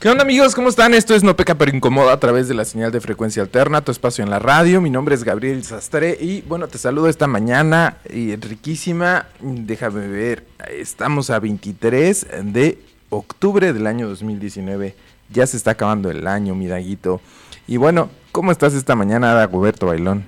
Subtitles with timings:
[0.00, 0.54] ¿Qué onda amigos?
[0.54, 0.94] ¿Cómo están?
[0.94, 3.92] Esto es No Peca pero Incomoda a través de la señal de frecuencia alterna, tu
[3.92, 4.80] espacio en la radio.
[4.80, 9.26] Mi nombre es Gabriel Sastre y bueno, te saludo esta mañana y riquísima.
[9.42, 12.78] Déjame ver, estamos a 23 de
[13.10, 14.94] octubre del año 2019.
[15.28, 17.20] Ya se está acabando el año, mi daguito.
[17.68, 20.24] Y bueno, ¿cómo estás esta mañana, Dagoberto Bailón?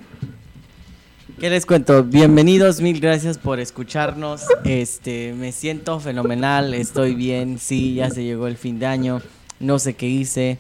[1.41, 2.05] ¿Qué les cuento?
[2.05, 4.42] Bienvenidos, mil gracias por escucharnos.
[4.64, 9.23] Este, me siento fenomenal, estoy bien, sí, ya se llegó el fin de año
[9.62, 10.59] no sé qué hice,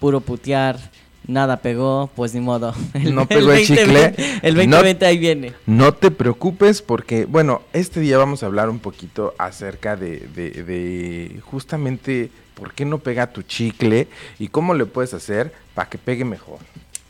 [0.00, 0.78] puro putear,
[1.26, 2.74] nada pegó, pues ni modo.
[2.94, 4.14] no pegó el, chicle.
[4.42, 5.52] El 2020 ahí viene.
[5.66, 11.40] No te preocupes porque, bueno, este día vamos a hablar un poquito acerca de, de,
[11.44, 16.24] justamente por qué no pega tu chicle y cómo le puedes hacer para que pegue
[16.24, 16.58] mejor.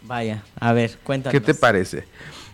[0.03, 1.33] Vaya, a ver, cuéntanos.
[1.33, 2.05] ¿Qué te parece?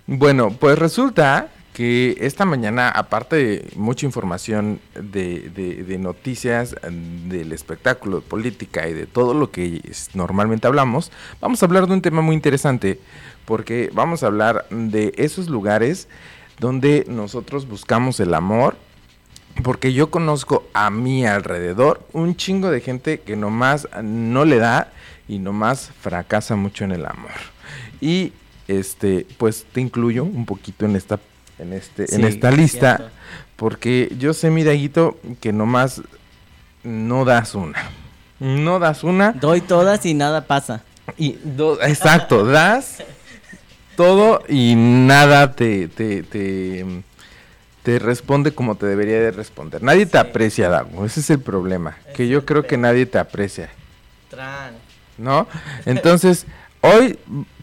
[0.06, 8.22] Bueno, pues resulta que esta mañana, aparte de mucha información de, noticias del espectáculo, de
[8.22, 9.80] política y de todo lo que
[10.14, 13.00] normalmente hablamos, vamos a hablar de un tema muy interesante,
[13.46, 16.08] porque vamos a hablar de esos lugares
[16.58, 18.76] donde nosotros buscamos el amor,
[19.62, 24.92] porque yo conozco a mi alrededor un chingo de gente que nomás no le da
[25.26, 27.32] y nomás fracasa mucho en el amor.
[28.00, 28.32] Y
[28.68, 31.18] este, pues te incluyo un poquito en esta
[31.62, 33.10] en, este, en esta lista,
[33.56, 36.02] porque yo sé, mi Daguito, que nomás
[36.82, 37.78] no das una.
[38.40, 39.32] No das una.
[39.32, 40.82] Doy todas y nada pasa.
[41.16, 41.38] Y
[41.82, 43.02] exacto, das
[43.96, 49.82] todo y nada te, te, te, responde como te debería de responder.
[49.82, 51.04] Nadie te aprecia, Dago.
[51.04, 51.96] Ese es el problema.
[52.14, 53.70] que yo creo que nadie te aprecia.
[55.18, 55.46] ¿No?
[55.84, 56.46] Entonces,
[56.80, 57.18] hoy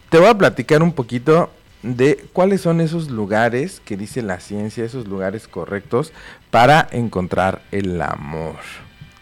[0.10, 1.50] te voy a platicar un poquito
[1.84, 6.12] de cuáles son esos lugares que dice la ciencia, esos lugares correctos
[6.52, 8.58] para encontrar el amor.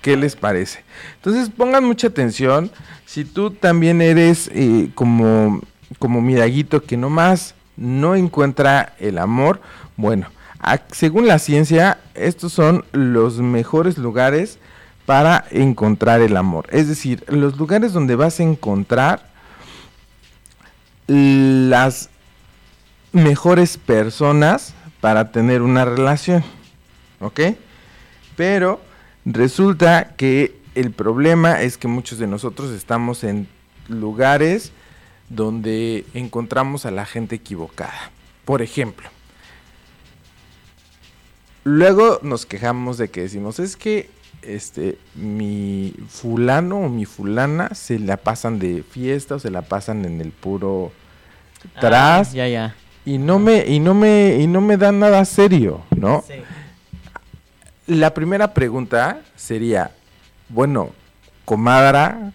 [0.01, 0.83] ¿Qué les parece?
[1.15, 2.71] Entonces pongan mucha atención.
[3.05, 5.61] Si tú también eres eh, como,
[5.99, 9.61] como Miraguito que nomás no encuentra el amor,
[9.95, 10.27] bueno,
[10.91, 14.59] según la ciencia, estos son los mejores lugares
[15.05, 16.67] para encontrar el amor.
[16.71, 19.27] Es decir, los lugares donde vas a encontrar
[21.07, 22.09] las
[23.17, 26.43] mejores personas para tener una relación.
[27.19, 27.41] ¿Ok?
[28.35, 28.81] Pero
[29.25, 33.47] resulta que el problema es que muchos de nosotros estamos en
[33.87, 34.71] lugares
[35.29, 38.11] donde encontramos a la gente equivocada.
[38.45, 39.09] Por ejemplo,
[41.63, 44.09] luego nos quejamos de que decimos, es que
[44.43, 50.05] este mi fulano o mi fulana se la pasan de fiesta o se la pasan
[50.05, 50.91] en el puro
[51.75, 52.33] ah, tras.
[52.33, 52.75] ya, ya
[53.07, 56.25] y no me y no me y no me dan nada serio, ¿no?
[56.27, 56.33] Sí.
[57.87, 59.91] La primera pregunta sería,
[60.49, 60.89] bueno,
[61.45, 62.33] comadra,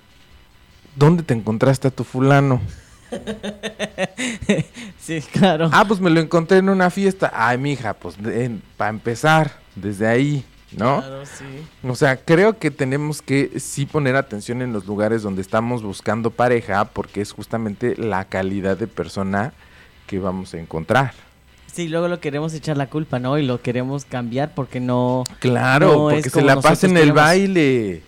[0.97, 2.63] ¿dónde te encontraste a tu fulano?
[4.99, 5.69] sí, claro.
[5.75, 7.31] Ah, pues me lo encontré en una fiesta.
[7.35, 8.17] Ay, mija, pues
[8.79, 10.43] para empezar, desde ahí,
[10.75, 11.01] ¿no?
[11.01, 11.45] Claro, sí.
[11.87, 16.31] O sea, creo que tenemos que sí poner atención en los lugares donde estamos buscando
[16.31, 19.53] pareja, porque es justamente la calidad de persona
[20.07, 21.13] que vamos a encontrar.
[21.73, 23.39] Sí, luego lo queremos echar la culpa, ¿no?
[23.39, 25.25] Y lo queremos cambiar porque no.
[25.39, 28.03] Claro, porque se la pasa en el baile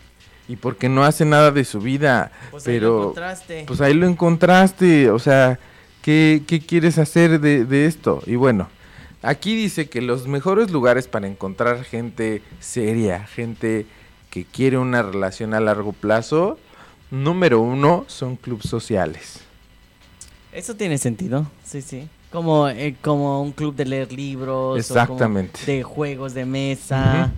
[0.49, 2.31] y porque no hace nada de su vida.
[2.50, 3.65] Pues pero, ahí lo encontraste.
[3.66, 5.59] Pues ahí lo encontraste, o sea,
[6.03, 8.22] ¿qué, qué quieres hacer de, de esto?
[8.26, 8.69] Y bueno,
[9.22, 13.87] aquí dice que los mejores lugares para encontrar gente seria, gente
[14.31, 16.59] que quiere una relación a largo plazo,
[17.11, 19.40] número uno, son clubes sociales.
[20.54, 22.08] Eso tiene sentido, sí, sí.
[22.30, 24.78] Como, eh, como un club de leer libros.
[24.78, 25.60] Exactamente.
[25.66, 27.32] de juegos de mesa.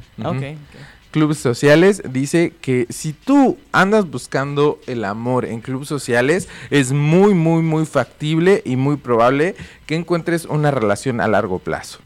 [1.10, 7.32] Clubes sociales dice que si tú andas buscando el amor en clubes sociales, es muy,
[7.32, 9.54] muy, muy factible y muy probable
[9.86, 12.00] que encuentres una relación a largo plazo.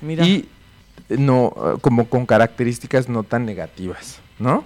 [0.00, 0.24] Mira.
[0.24, 0.48] Y
[1.08, 4.62] no, como con características no tan negativas, ¿no?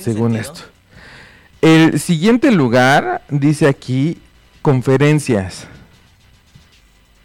[0.00, 0.62] Según esto.
[1.66, 4.18] El siguiente lugar, dice aquí,
[4.62, 5.66] conferencias.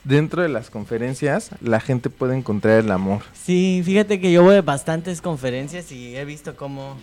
[0.04, 3.22] Dentro de las conferencias, la gente puede encontrar el amor.
[3.34, 6.98] Sí, fíjate que yo voy a bastantes conferencias y he visto cómo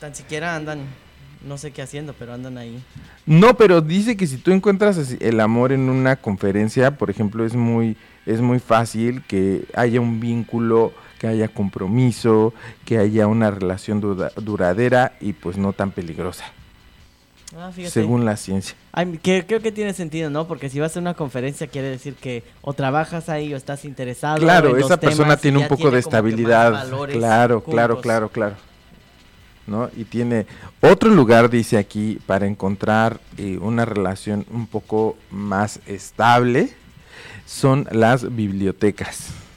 [0.00, 0.80] tan siquiera andan,
[1.46, 2.82] no sé qué haciendo, pero andan ahí.
[3.26, 7.54] No, pero dice que si tú encuentras el amor en una conferencia, por ejemplo, es
[7.54, 7.96] muy,
[8.26, 12.54] es muy fácil que haya un vínculo que haya compromiso,
[12.86, 16.46] que haya una relación duradera y pues no tan peligrosa.
[17.54, 18.74] Ah, según la ciencia.
[19.22, 20.46] que, creo que tiene sentido, ¿no?
[20.46, 24.38] Porque si vas a una conferencia quiere decir que o trabajas ahí o estás interesado.
[24.38, 26.88] Claro, esa persona tiene un poco de estabilidad.
[27.10, 28.54] Claro, claro, claro, claro.
[29.66, 29.90] ¿no?
[29.94, 30.46] Y tiene
[30.80, 36.70] otro lugar, dice aquí, para encontrar eh, una relación un poco más estable,
[37.44, 39.49] son las bibliotecas.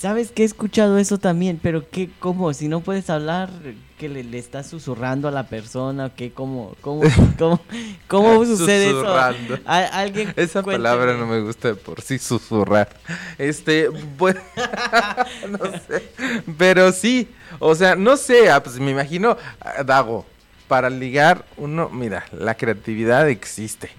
[0.00, 1.60] ¿Sabes que he escuchado eso también?
[1.62, 2.54] Pero ¿qué, cómo?
[2.54, 3.50] Si no puedes hablar,
[3.98, 7.02] que le, le estás susurrando a la persona, ¿qué, cómo, cómo,
[7.38, 7.60] cómo,
[8.08, 9.54] cómo sucede Susurrando.
[9.56, 9.62] eso?
[9.66, 10.88] Alguien Esa cuénteme.
[10.88, 12.88] palabra no me gusta de por sí susurrar.
[13.36, 14.40] Este, bueno,
[15.50, 16.08] no sé.
[16.56, 20.24] Pero sí, o sea, no sé, ah, pues me imagino, ah, Dago,
[20.66, 23.90] para ligar uno, mira, la creatividad existe.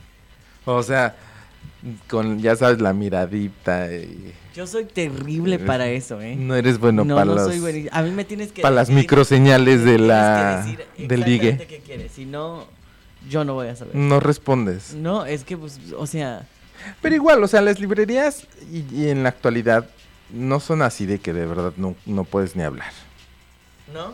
[0.66, 1.16] O sea,
[2.08, 6.36] con, ya sabes, la miradita y Yo soy terrible para eso, ¿eh?
[6.36, 7.90] no eres bueno no, para no los, soy buenísimo.
[7.94, 11.66] A mí me tienes que para las microseñales de la, que decir del ligue.
[11.68, 12.68] qué quieres, si no,
[13.30, 13.96] yo no voy a saber.
[13.96, 14.94] No respondes.
[14.94, 16.48] No, es que, pues, o sea,
[17.02, 19.90] Pero igual, o sea, las librerías y, y en la actualidad
[20.34, 22.92] no son así de que de verdad no, no puedes ni hablar.
[23.94, 24.14] ¿no?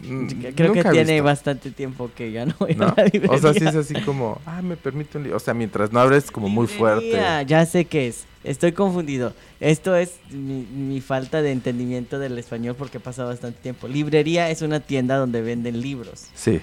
[0.00, 2.86] Mm, Creo que nunca tiene bastante tiempo que ya no ¿no?
[2.88, 3.30] a la librería.
[3.30, 5.36] O sea, sí es así como, ah, me permite un libro.
[5.38, 7.18] O sea, mientras no hables como muy fuerte.
[7.46, 8.24] Ya sé qué es.
[8.44, 9.32] Estoy confundido.
[9.58, 13.88] Esto es mi, mi falta de entendimiento del español porque pasa bastante tiempo.
[13.88, 16.26] Librería es una tienda donde venden libros.
[16.34, 16.60] Sí,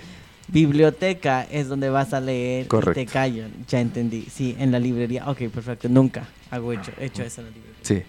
[0.47, 2.99] Biblioteca es donde vas a leer Correcto.
[2.99, 3.51] y te callan.
[3.67, 4.27] Ya entendí.
[4.31, 5.29] Sí, en la librería.
[5.29, 5.89] Ok, perfecto.
[5.89, 7.79] Nunca hago hecho, hecho eso en la librería.
[7.81, 8.03] sí.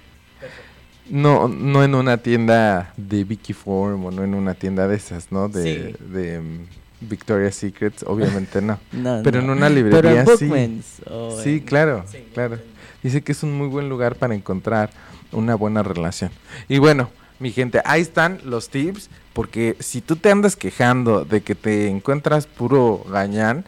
[1.11, 5.31] No, no en una tienda de Vicky Form o no en una tienda de esas,
[5.31, 5.49] ¿no?
[5.49, 5.63] De,
[5.99, 6.05] Sí.
[6.13, 6.67] de mm,
[7.03, 8.79] Victoria's Secrets, obviamente no.
[8.93, 9.45] No, Pero no.
[9.53, 11.01] en una Pero librería en sí.
[11.11, 12.59] O Sí, en- claro, sí, claro.
[13.03, 14.91] Dice que es un muy buen lugar para encontrar
[15.33, 16.31] una buena relación.
[16.69, 21.43] Y bueno, mi gente, ahí están los tips, porque si tú te andas quejando de
[21.43, 23.67] que te encuentras puro gañán,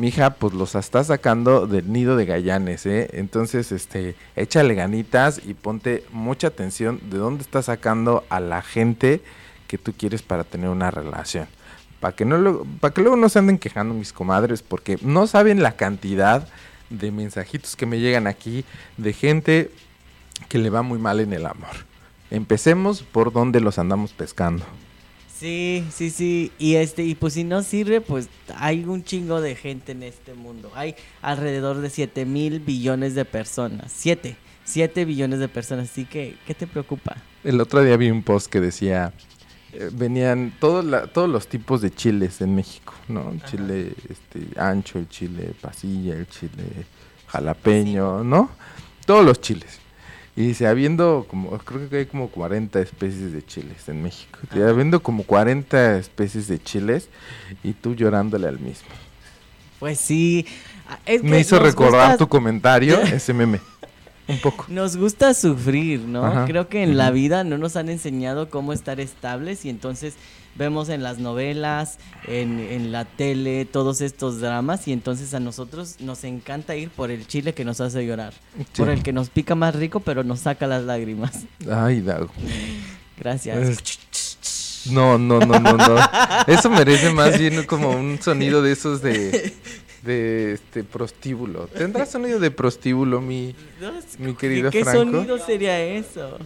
[0.00, 3.08] mija, pues los estás sacando del nido de gallanes, ¿eh?
[3.12, 9.20] Entonces, este, échale ganitas y ponte mucha atención de dónde estás sacando a la gente
[9.68, 11.46] que tú quieres para tener una relación.
[12.00, 15.26] Para que, no lo- pa' que luego no se anden quejando mis comadres, porque no
[15.26, 16.48] saben la cantidad
[16.88, 18.64] de mensajitos que me llegan aquí
[18.96, 19.70] de gente
[20.48, 21.68] que le va muy mal en el amor.
[22.30, 24.64] Empecemos por donde los andamos pescando.
[25.40, 26.52] Sí, sí, sí.
[26.58, 30.34] Y este, y pues si no sirve, pues hay un chingo de gente en este
[30.34, 30.70] mundo.
[30.74, 33.90] Hay alrededor de 7 mil billones de personas.
[33.96, 34.36] 7.
[34.64, 35.90] 7 billones de personas.
[35.90, 37.16] Así que, ¿qué te preocupa?
[37.42, 39.14] El otro día vi un post que decía,
[39.72, 43.32] eh, venían todos, la- todos los tipos de chiles en México, ¿no?
[43.50, 46.64] Chile este, ancho, el chile pasilla, el chile
[47.28, 48.50] jalapeño, ¿no?
[49.06, 49.79] Todos los chiles.
[50.40, 54.38] Y dice, habiendo como, creo que hay como 40 especies de chiles en México.
[54.54, 57.08] Y habiendo como 40 especies de chiles
[57.62, 58.88] y tú llorándole al mismo.
[59.78, 60.46] Pues sí.
[61.04, 63.60] Es Me que hizo nos recordar gusta- tu comentario, ese meme.
[64.30, 64.66] Un poco.
[64.68, 66.24] Nos gusta sufrir, ¿no?
[66.24, 66.44] Ajá.
[66.46, 70.14] Creo que en la vida no nos han enseñado cómo estar estables y entonces
[70.56, 75.96] vemos en las novelas, en, en la tele, todos estos dramas y entonces a nosotros
[76.00, 78.64] nos encanta ir por el chile que nos hace llorar, Sí.
[78.82, 81.44] por el que nos pica más rico pero nos saca las lágrimas.
[81.70, 82.30] Ay, Dago.
[83.18, 83.78] Gracias.
[84.90, 85.96] No, no, no, no, no.
[86.46, 89.52] Eso merece más bien como un sonido de esos de,
[90.02, 91.66] de este prostíbulo.
[91.66, 93.54] ¿Tendrá sonido de prostíbulo, mi?
[94.18, 95.12] Mi querido ¿Qué, qué Franco.
[95.12, 96.38] sonido sería eso?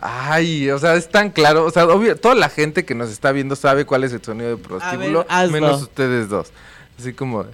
[0.00, 1.64] Ay, o sea, es tan claro.
[1.64, 4.50] O sea, obvio, toda la gente que nos está viendo sabe cuál es el sonido
[4.50, 6.50] de prostíbulo, menos ustedes dos.
[6.98, 7.44] Así como.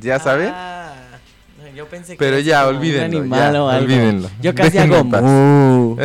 [0.00, 0.50] ¿Ya saben?
[0.54, 0.92] Ah,
[1.76, 3.84] yo pensé que Pero ya, como un olvídenlo, animal ya, o algo.
[3.84, 4.30] olvídenlo.
[4.40, 5.22] Yo casi Déjenme hago en paz.
[5.22, 5.96] mu.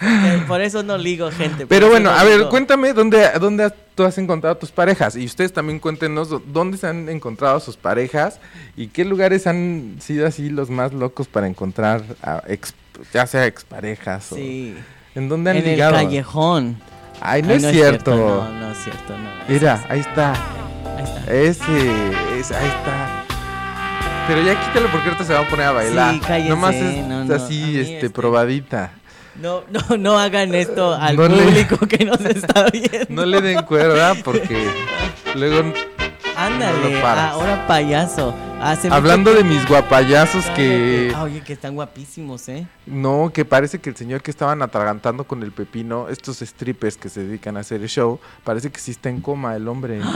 [0.00, 1.66] Eh, Por eso no ligo, gente.
[1.66, 2.48] Pero bueno, no a ver, ligo.
[2.48, 5.14] cuéntame dónde, dónde has- tú has encontrado a tus parejas.
[5.14, 8.40] Y ustedes también cuéntenos dó- dónde se han encontrado sus parejas
[8.74, 12.74] y qué lugares han sido así los más locos para encontrar a ex,
[13.12, 14.74] ya sea exparejas Sí.
[15.14, 15.92] o en dónde han En el ligado.
[15.92, 16.78] callejón.
[17.20, 18.16] Ay, no Ay, es cierto.
[18.16, 19.28] No, no es cierto, no.
[19.48, 20.32] Mira, ahí está.
[20.96, 21.32] Ahí está.
[21.34, 21.90] Ese,
[22.40, 23.24] es, ahí está.
[24.26, 26.14] Pero ya quítalo porque ahorita se va a poner a bailar.
[26.14, 28.90] Sí, cállese, Nomás es no, no, así, este, este- probadita.
[29.40, 33.06] No, no, no hagan esto al No le- público que nos está viendo.
[33.10, 34.66] No le den cuerda porque
[35.34, 35.72] luego
[36.36, 38.34] Ándale, no ahora payaso.
[38.60, 41.12] Hace mucho Hablando de mis guapayazos que...
[41.14, 42.66] Ah, oye, que están guapísimos, ¿eh?
[42.86, 47.10] No, que parece que el señor que estaban atragantando con el pepino, estos strippers que
[47.10, 50.00] se dedican a hacer el show, parece que sí está en coma el hombre.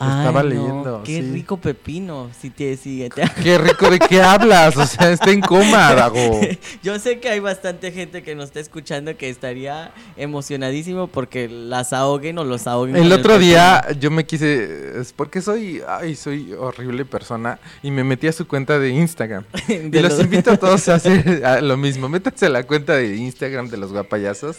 [0.00, 1.02] Estaba Ay, no, leyendo.
[1.04, 1.30] Qué sí.
[1.30, 2.30] rico pepino.
[2.40, 4.74] Si te, si te- Qué rico de qué hablas.
[4.78, 6.40] O sea, está en coma, Dago.
[6.82, 11.92] Yo sé que hay bastante gente que nos está escuchando que estaría emocionadísimo porque las
[11.92, 12.96] ahoguen o los ahoguen.
[12.96, 18.04] El otro día yo me quise, es porque soy, ay, soy horrible persona y me
[18.04, 19.44] metí a su cuenta de Instagram.
[19.68, 22.08] Y los invito a todos a hacer a lo mismo.
[22.08, 24.58] Métanse a la cuenta de Instagram de los guapayazos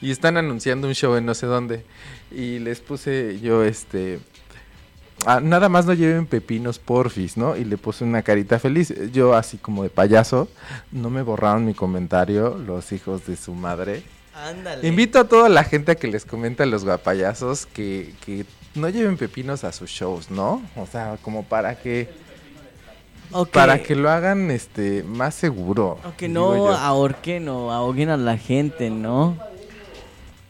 [0.00, 1.84] y están anunciando un show en no sé dónde.
[2.30, 4.20] Y les puse yo este
[5.26, 7.56] ah, nada más no lleven pepinos porfis, ¿no?
[7.56, 8.92] Y le puse una carita feliz.
[9.12, 10.48] Yo así como de payaso,
[10.92, 14.02] no me borraron mi comentario los hijos de su madre.
[14.34, 14.86] Ándale.
[14.86, 18.88] Invito a toda la gente a que les comente a los guapayazos que, que no
[18.88, 20.62] lleven pepinos a sus shows, ¿no?
[20.76, 22.08] O sea, como para que
[23.52, 25.98] Para que lo hagan este más seguro.
[26.04, 29.36] O que no ahorquen o ahoguen a la gente, ¿no?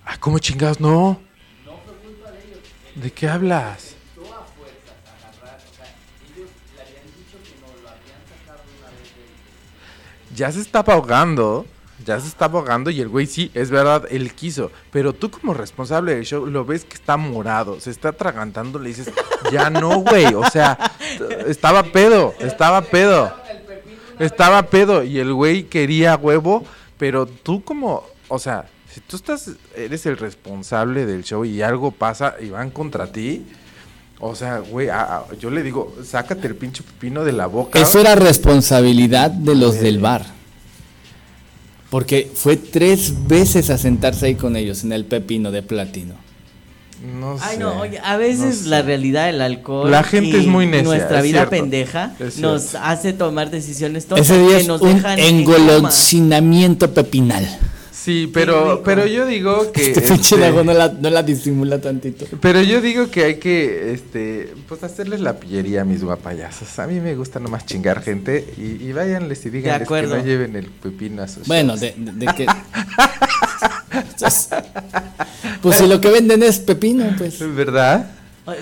[0.05, 1.21] Ah, ¿cómo chingados no?
[2.95, 3.97] ¿De qué hablas?
[10.35, 11.67] Ya se estaba ahogando,
[12.05, 14.71] ya se estaba ahogando y el güey sí, es verdad, él quiso.
[14.93, 18.89] Pero tú como responsable del show lo ves que está morado, se está atragantando, le
[18.89, 19.11] dices,
[19.53, 20.27] ya no, güey.
[20.35, 20.79] O sea,
[21.47, 23.33] estaba pedo, estaba pedo.
[24.19, 26.65] Estaba pedo y el güey quería huevo,
[26.99, 31.91] pero tú como, o sea, si tú estás, eres el responsable del show y algo
[31.91, 33.47] pasa y van contra ti,
[34.19, 37.79] o sea, güey, a- a- yo le digo, sácate el pinche pepino de la boca.
[37.79, 40.27] Eso era responsabilidad de los del bar.
[41.91, 46.15] Porque fue tres veces a sentarse ahí con ellos en el pepino de platino.
[47.19, 47.45] No sé.
[47.47, 49.91] Ay, no, oye, a veces no la realidad del alcohol.
[49.91, 54.07] La gente y es muy necia, Nuestra es vida cierto, pendeja nos hace tomar decisiones
[54.07, 57.49] tontas Ese día que es nos un dejan en engoloncinamiento pepinal.
[58.03, 59.89] Sí, pero, pero yo digo que.
[59.91, 62.25] Este pinche este, no la, no la disimula tantito.
[62.41, 66.79] Pero yo digo que hay que, este, pues hacerles la pillería a mis guapayazos.
[66.79, 70.57] A mí me gusta nomás chingar gente y, y váyanles y díganles que no lleven
[70.57, 72.47] el pepino a sus Bueno, de, de- de que.
[75.63, 77.39] pues si lo que venden es pepino, pues.
[77.55, 78.11] ¿Verdad?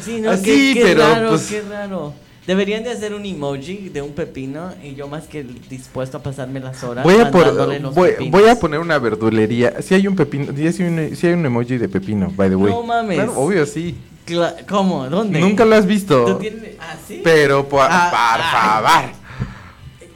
[0.04, 2.12] Sí, no, Ah, qué, sí, qué pero, raro, pues- qué raro.
[2.48, 6.60] Deberían de hacer un emoji de un pepino y yo más que dispuesto a pasarme
[6.60, 9.82] las horas Voy a, por- mandándole los voy, a poner una verdulería.
[9.82, 12.56] Si hay un pepino, sí hay un, sí hay un emoji de pepino, by the
[12.56, 12.72] way.
[12.72, 13.16] No mames.
[13.16, 13.94] Claro, obvio, sí.
[14.26, 15.06] Cla- ¿Cómo?
[15.10, 15.40] ¿Dónde?
[15.40, 16.24] Nunca lo has visto.
[16.24, 16.96] ¿Tú tienes- ¿Ah?
[17.22, 19.18] Pero, por, Ah, por favor.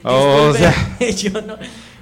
[0.49, 0.73] O sea,
[1.15, 1.55] yo no,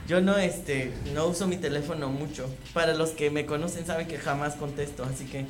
[0.07, 2.49] yo no, este, no uso mi teléfono mucho.
[2.73, 5.45] Para los que me conocen saben que jamás contesto, así que.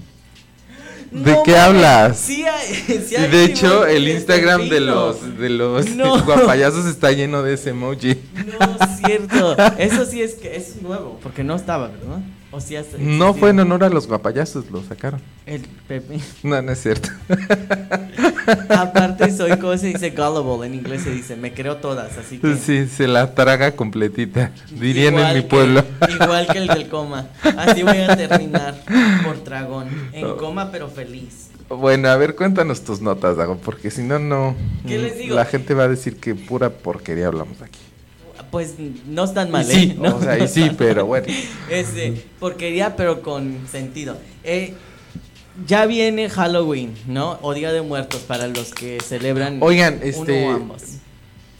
[1.12, 2.18] ¿De No qué hablas?
[2.18, 6.22] Sí hay, sí hay de hecho, el Instagram de los, de los No.
[6.26, 8.18] guapayazos está lleno de ese emoji.
[8.34, 9.58] No es cierto.
[9.78, 12.22] Eso sí es que es nuevo, porque no estaba, ¿verdad?
[12.54, 15.22] O hasta No fue en honor a los guapayazos, lo sacaron.
[15.46, 16.20] El Pepe.
[16.44, 17.10] No, no es cierto.
[18.70, 20.10] Aparte soy, ¿cómo se dice?
[20.12, 22.56] Gullible, en inglés se dice, me creo todas, así que...
[22.58, 24.52] Sí, se la traga completita.
[24.72, 25.84] Dirían Igual en mi que- pueblo.
[26.22, 27.28] igual que el del coma.
[27.58, 28.76] Así voy a terminar
[29.24, 29.88] por dragón.
[30.14, 31.50] En coma, pero feliz.
[31.70, 34.56] Bueno, a ver, cuéntanos tus notas, Dago, porque si no, no.
[34.86, 35.36] ¿Qué les digo?
[35.36, 37.80] La gente va a decir que pura porquería hablamos aquí.
[38.52, 38.76] Pues
[39.08, 39.96] no están mal, Y sí, ¿eh?
[39.98, 41.28] No, o sea, y sí, pero bueno.
[41.70, 44.18] Este, porquería, pero con sentido.
[44.44, 44.74] Eh,
[45.68, 47.38] ya viene Halloween, ¿no?
[47.42, 50.84] O Día de Muertos para los que celebran Oigan, uno este, o ambos.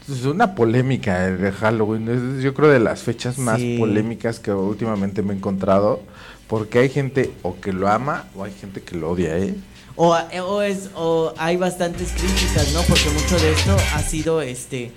[0.10, 2.10] Es una polémica el de Halloween.
[2.10, 3.78] Es, yo creo de las fechas más Sí.
[3.80, 6.02] polémicas que últimamente me he encontrado.
[6.48, 9.56] Porque hay gente o que lo ama o hay gente que lo odia, ¿eh?
[9.96, 12.82] O, o es, o hay bastantes críticas, ¿no?
[12.82, 14.92] Porque mucho de esto ha sido, este,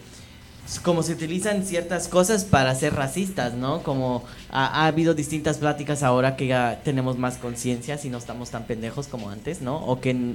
[0.82, 3.82] como se utilizan ciertas cosas para ser racistas, ¿no?
[3.82, 8.50] Como ha, ha habido distintas pláticas ahora que ya tenemos más conciencia, si no estamos
[8.50, 9.76] tan pendejos como antes, ¿no?
[9.84, 10.34] O que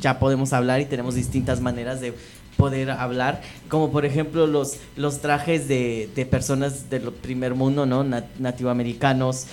[0.00, 2.12] ya podemos hablar y tenemos distintas maneras de
[2.56, 8.02] poder hablar, como por ejemplo los, los trajes de, de personas del primer mundo, ¿no?
[8.02, 9.46] Nat- nativoamericanos,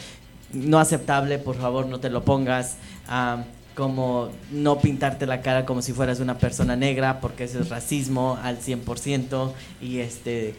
[0.53, 2.77] no aceptable, por favor no te lo pongas.
[3.08, 3.44] Ah,
[3.75, 8.39] como no pintarte la cara como si fueras una persona negra, porque eso es racismo
[8.41, 9.51] al 100%.
[9.82, 10.55] Y este,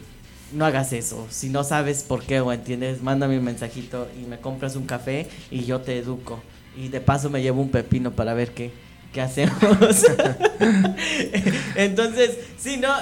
[0.52, 1.26] no hagas eso.
[1.30, 5.26] Si no sabes por qué o entiendes, mándame un mensajito y me compras un café
[5.50, 6.40] y yo te educo.
[6.76, 8.70] Y de paso me llevo un pepino para ver qué,
[9.12, 9.56] qué hacemos.
[11.74, 12.92] Entonces, sí, no,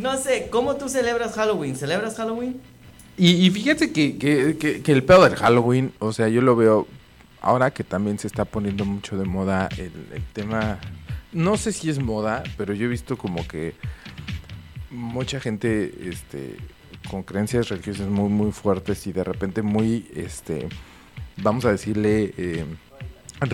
[0.00, 1.76] no sé, ¿cómo tú celebras Halloween?
[1.76, 2.60] ¿Celebras Halloween?
[3.16, 6.88] Y, fíjate que, que, que- que el pedo del Halloween, o sea, yo lo veo
[7.44, 10.78] ahora que también se está poniendo mucho de moda el, el tema,
[11.32, 13.74] no sé si es moda, pero yo he visto como que
[14.90, 16.56] mucha gente este,
[17.10, 20.68] con creencias religiosas muy, muy fuertes y de repente muy, este,
[21.36, 22.64] vamos a decirle, eh,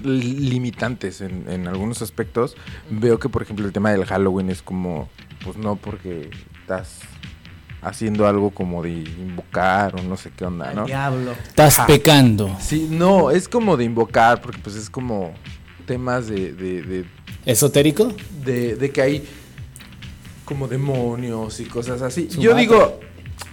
[0.04, 2.56] limitantes en, en algunos aspectos.
[2.90, 5.08] Veo que, por ejemplo, el tema del Halloween es como,
[5.44, 6.30] pues no porque
[6.60, 7.00] estás
[7.82, 10.82] haciendo algo como de invocar o no sé qué onda, ¿no?
[10.82, 11.32] Al diablo.
[11.46, 12.54] Estás pecando.
[12.60, 15.32] Sí, no, es como de invocar, porque pues es como
[15.86, 17.04] temas de, de, de,
[17.46, 18.12] ¿Esotérico?
[18.44, 19.28] de- de que hay
[20.44, 22.28] como demonios y cosas así.
[22.28, 22.60] Yo madre.
[22.62, 23.00] digo,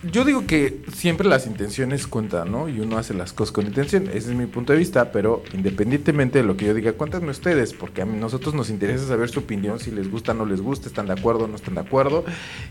[0.03, 2.69] yo digo que siempre las intenciones cuentan, ¿no?
[2.69, 4.07] Y uno hace las cosas con intención.
[4.07, 7.73] Ese es mi punto de vista, pero independientemente de lo que yo diga, cuéntenme ustedes,
[7.73, 10.87] porque a nosotros nos interesa saber su opinión, si les gusta o no les gusta,
[10.87, 12.25] están de acuerdo o no están de acuerdo.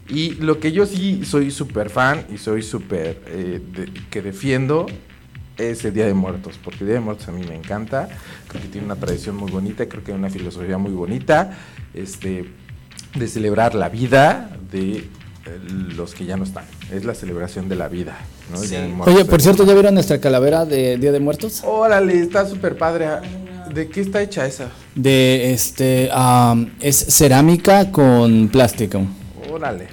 [0.08, 3.60] Y lo que yo sí soy súper fan y soy súper eh,
[4.08, 4.86] que defiendo
[5.58, 8.08] es el Día de Muertos, porque el Día de Muertos a mí me encanta,
[8.46, 11.58] creo que tiene una tradición muy bonita, creo que hay una filosofía muy bonita,
[11.94, 12.44] este,
[13.14, 15.08] de celebrar la vida de
[15.96, 16.64] los que ya no están.
[16.92, 18.16] Es la celebración de la vida,
[18.50, 18.58] ¿no?
[18.58, 18.76] Sí.
[19.04, 21.62] Oye, por cierto, ¿ya vieron nuestra calavera de Día de Muertos?
[21.64, 23.06] Órale, está súper padre.
[23.72, 24.70] ¿De qué está hecha esa?
[24.94, 29.02] De este, am, es cerámica con plástico.
[29.50, 29.88] Órale.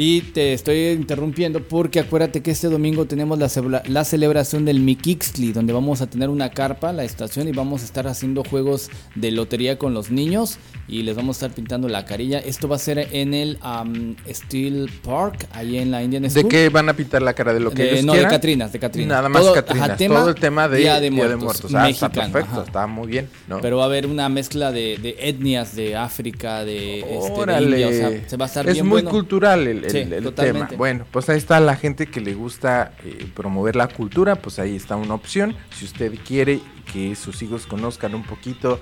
[0.00, 5.52] Y te estoy interrumpiendo porque acuérdate que este domingo tenemos la, la celebración del Mikixtli,
[5.52, 9.32] donde vamos a tener una carpa, la estación, y vamos a estar haciendo juegos de
[9.32, 12.38] lotería con los niños y les vamos a estar pintando la carilla.
[12.38, 16.48] Esto va a ser en el am, Steel Park, ahí en la Indian ¿De School.
[16.48, 17.52] qué van a pintar la cara?
[17.52, 18.30] ¿De lo que De- ellos no, quieran?
[18.30, 19.08] de Catrinas, de Catrinas.
[19.08, 19.88] Nada más Todo- Catrinas.
[19.88, 21.74] ajá, tema, Todo el tema de Día de Día de Muertos, Muertos.
[21.74, 22.66] Ah, está mexicano, perfecto, ajá.
[22.68, 23.28] está muy bien.
[23.48, 23.60] ¿no?
[23.60, 27.80] Pero va a haber una mezcla de, de etnias de África, de, este, de Órale.
[27.80, 29.10] India, o sea, se va a estar es bien muy bueno.
[29.10, 30.68] cultural el, el- Sí, el totalmente.
[30.68, 30.78] tema.
[30.78, 34.76] Bueno, pues ahí está la gente que le gusta eh, promover la cultura, pues ahí
[34.76, 35.56] está una opción.
[35.76, 36.60] Si usted quiere
[36.92, 38.80] que sus hijos conozcan un poquito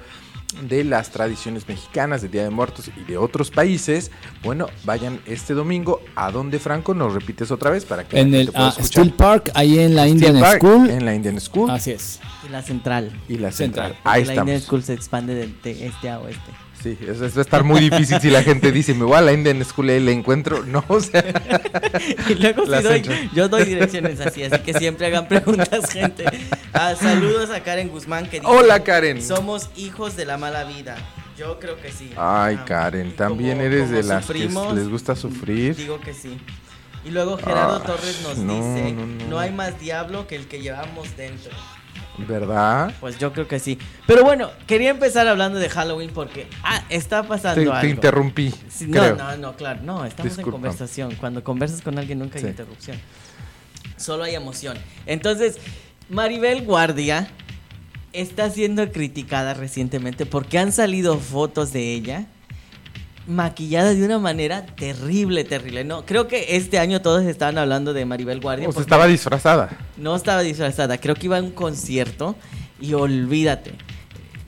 [0.68, 4.10] de las tradiciones mexicanas del Día de Muertos y de otros países,
[4.44, 6.00] bueno, vayan este domingo.
[6.14, 6.94] ¿A dónde, Franco?
[6.94, 8.86] ¿Nos repites otra vez para que En el pueda escuchar?
[8.86, 10.88] Steel Park, ahí en la Steel Indian Park, School.
[10.90, 12.20] En la Indian School Así es.
[12.46, 13.10] Y la central.
[13.28, 13.92] y la central.
[13.94, 14.02] Central.
[14.04, 14.62] Ahí la Indian estamos.
[14.66, 16.52] School se expande de, de este a oeste.
[16.86, 19.20] Sí, eso, eso va a estar muy difícil si la gente dice, me voy a
[19.20, 20.62] la Indian School y la encuentro.
[20.64, 21.24] No, o sea,
[22.28, 23.02] Y luego doy,
[23.34, 26.24] yo doy direcciones así, así que siempre hagan preguntas, gente.
[26.72, 29.20] Ah, saludos a Karen Guzmán que dice, Hola, Karen.
[29.20, 30.96] Somos hijos de la mala vida.
[31.36, 32.10] Yo creo que sí.
[32.16, 35.74] Ay, Ah, Karen, también como- eres como de las que les gusta sufrir.
[35.74, 36.38] Digo que sí.
[37.04, 39.38] Y luego Gerardo Ah, Torres nos no, dice, no, no, no.
[39.38, 41.50] hay más diablo que el que llevamos dentro.
[42.18, 42.94] ¿Verdad?
[43.00, 43.78] Pues yo creo que sí.
[44.06, 47.88] Pero bueno, quería empezar hablando de Halloween porque ah, está pasando Te, te algo.
[47.92, 49.16] interrumpí, Sí, no, creo.
[49.16, 50.56] no, no, claro, no, estamos Disculpa.
[50.56, 51.14] en conversación.
[51.16, 52.48] Cuando conversas con alguien nunca hay Sí.
[52.50, 52.96] interrupción.
[53.96, 54.76] Solo hay emoción.
[55.06, 55.56] Entonces,
[56.08, 57.28] Maribel Guardia
[58.12, 62.26] está siendo criticada recientemente porque han salido fotos de ella
[63.26, 65.84] maquillada de una manera terrible, terrible.
[65.84, 69.70] No, creo que este año todos estaban hablando de Maribel Guardia O sea, estaba disfrazada.
[69.96, 70.98] no estaba disfrazada.
[70.98, 72.36] Creo que iba a un concierto
[72.80, 73.72] y olvídate.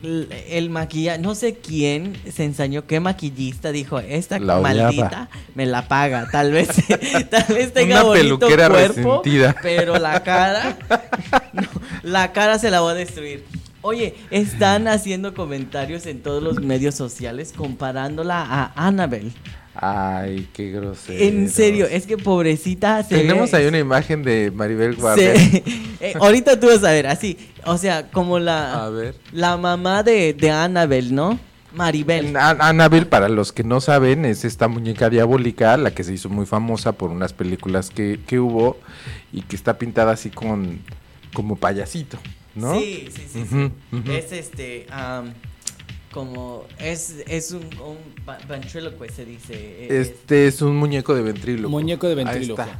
[0.00, 4.60] El, el maquillaje, no sé quién se ensañó, qué maquillista dijo, esta La odiaba.
[4.84, 6.68] maldita me la paga, tal vez,
[7.30, 9.56] tal vez tenga Una bonito peluquera cuerpo, resentida.
[9.60, 10.78] pero la cara,
[11.52, 11.62] no,
[12.04, 13.44] la cara se la va a destruir.
[13.88, 19.33] Oye, están haciendo comentarios en todos los medios sociales comparándola a Annabelle.
[19.74, 21.18] Ay, qué grosero.
[21.24, 25.35] En serio, es que pobrecita se Tenemos ve- ahí una imagen de Maribel Guardia.
[25.35, 25.62] se-
[26.01, 27.38] eh, ahorita tú vas a ver, así.
[27.64, 29.14] O sea, como la, A ver.
[29.33, 31.38] la mamá de, de Annabelle, ¿no?
[31.72, 32.37] Maribel.
[32.37, 36.29] A- Annabelle, para los que no saben, es esta muñeca diabólica, la que se hizo
[36.29, 38.77] muy famosa por unas películas que, que hubo
[39.33, 40.81] y que está pintada así con
[41.33, 42.18] como payasito,
[42.58, 42.78] ¿no?
[42.78, 43.44] Sí, sí, sí.
[43.48, 43.72] sí.
[44.12, 44.86] Es este.
[46.12, 46.64] como.
[46.78, 47.98] Es, es un, un
[48.48, 49.54] ventriloquist, se dice.
[49.54, 51.70] eh, es- Este es un muñeco de ventríloco.
[51.70, 52.62] Muñeco de Ahí ventríloco.
[52.62, 52.78] está.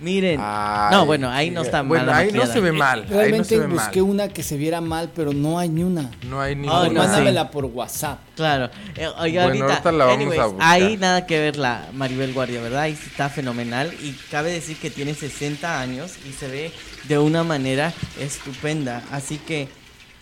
[0.00, 0.40] miren.
[0.42, 3.02] Ay, no, bueno, ahí no está Bueno, nada ahí no se ve mal.
[3.04, 4.10] ahí no Realmente se ve busqué mal.
[4.10, 6.10] una que se viera mal, pero no hay ni una.
[6.28, 6.88] No hay Ay, ninguna.
[6.88, 8.18] no, Mándamela por WhatsApp.
[8.34, 8.68] Claro.
[8.96, 10.68] Eh, oye, Bueno, ahorita, ahorita la vamos anyways, a buscar.
[10.72, 12.80] ahí nada que ver la Maribel Guardia, ¿verdad?
[12.82, 16.72] Ahí está fenomenal y cabe decir que tiene 60 años y se ve
[17.08, 19.02] de una manera estupenda.
[19.10, 19.68] Así que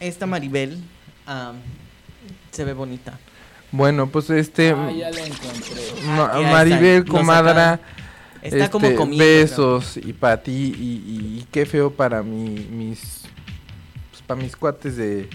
[0.01, 0.79] esta Maribel
[2.51, 3.19] se ve bonita.
[3.71, 5.83] Bueno, pues este Ah, ya la encontré.
[6.07, 7.11] Ma- ahí Maribel está.
[7.11, 7.81] Comadra
[8.43, 9.25] Está este, como comiendo.
[9.25, 13.23] besos y para ti y, y- y qué feo para mi, mis
[14.11, 15.29] pues, para mis cuates de,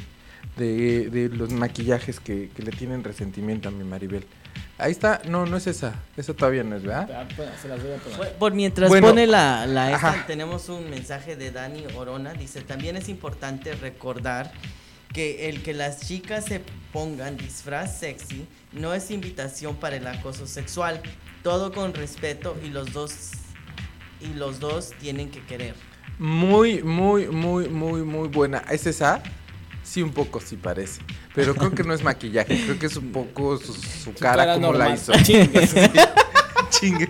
[0.57, 4.25] de, de los maquillajes que, que le tienen resentimiento a mi Maribel.
[4.79, 7.09] Ahí está, no, no es esa, esa todavía no es, ¿verdad?
[7.11, 8.17] Ah, pues, se las voy a poner.
[8.17, 12.33] Por- Por mientras Bueno, pone la, la esta, tenemos un mensaje de Dani Orona.
[12.33, 14.51] Dice, también es importante recordar
[15.13, 16.61] que el que las chicas se
[16.93, 21.01] pongan disfraz sexy no es invitación para el acoso sexual.
[21.43, 23.31] Todo con respeto y los dos
[24.21, 25.73] y los dos tienen que querer.
[26.19, 28.59] Muy, muy, muy, muy, muy buena.
[28.69, 29.21] ¿Es esa?
[29.87, 31.01] Sí, un poco sí parece.
[31.33, 34.53] Pero creo que no es maquillaje, creo que es un poco su, su cara, cara
[34.55, 35.13] como la hizo.
[36.69, 37.09] Chingue,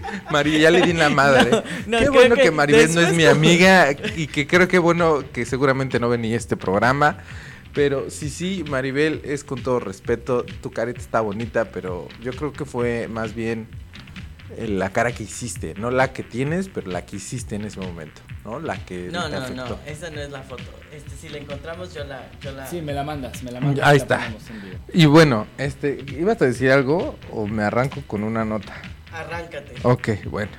[0.59, 1.63] ya le di la madre.
[1.87, 5.23] No, qué bueno que, que Maribel no es mi amiga y que creo que bueno
[5.33, 7.17] que seguramente no venía este programa.
[7.73, 10.45] Pero sí, sí, Maribel, es con todo respeto.
[10.61, 13.67] Tu carita está bonita, pero yo creo que fue más bien
[14.57, 15.73] la cara que hiciste.
[15.77, 18.21] No la que tienes, pero la que hiciste en ese momento.
[18.45, 18.60] ¿No?
[18.60, 19.65] La que No, te no, afectó.
[19.69, 20.63] no, esa no es la foto.
[20.93, 22.29] Este, si la encontramos, yo la.
[22.41, 22.65] Yo la...
[22.67, 23.86] Sí, me la mandas, me la mandas.
[23.86, 24.17] Ahí está.
[24.19, 24.77] ponemos en vivo.
[24.93, 28.73] Y bueno, este, ¿ibas a decir algo o me arranco con una nota?
[29.12, 29.73] Arráncate.
[29.83, 30.51] Ok, bueno.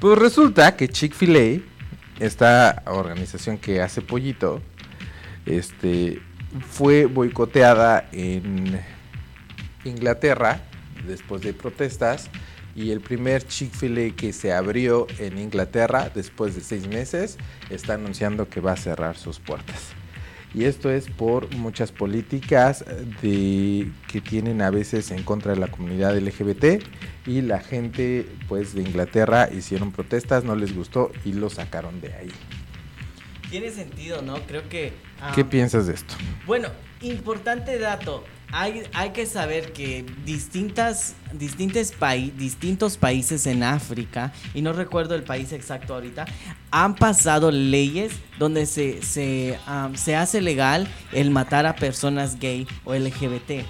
[0.00, 1.60] Pues resulta que Chick-fil-A,
[2.24, 4.60] esta organización que hace pollito,
[5.46, 6.20] este,
[6.68, 8.80] fue boicoteada en
[9.84, 10.62] Inglaterra
[11.06, 12.28] después de protestas
[12.80, 17.36] y el primer Chick-fil-A que se abrió en Inglaterra después de seis meses
[17.68, 19.92] está anunciando que va a cerrar sus puertas.
[20.52, 22.84] Y esto es por muchas políticas
[23.22, 26.82] de, que tienen a veces en contra de la comunidad LGBT
[27.26, 32.14] y la gente pues de Inglaterra hicieron protestas, no les gustó y lo sacaron de
[32.14, 32.32] ahí.
[33.48, 34.40] Tiene sentido, ¿no?
[34.46, 34.92] Creo que.
[35.34, 36.14] ¿Qué piensas de esto?
[36.46, 36.68] Bueno,
[37.02, 38.24] importante dato.
[38.52, 41.92] Hay, hay que saber que distintas, distintos,
[42.36, 46.26] distintos países en África, y no recuerdo el país exacto ahorita,
[46.72, 49.56] han pasado leyes donde se, se,
[49.94, 53.64] se hace legal el matar a personas gay o LGBT.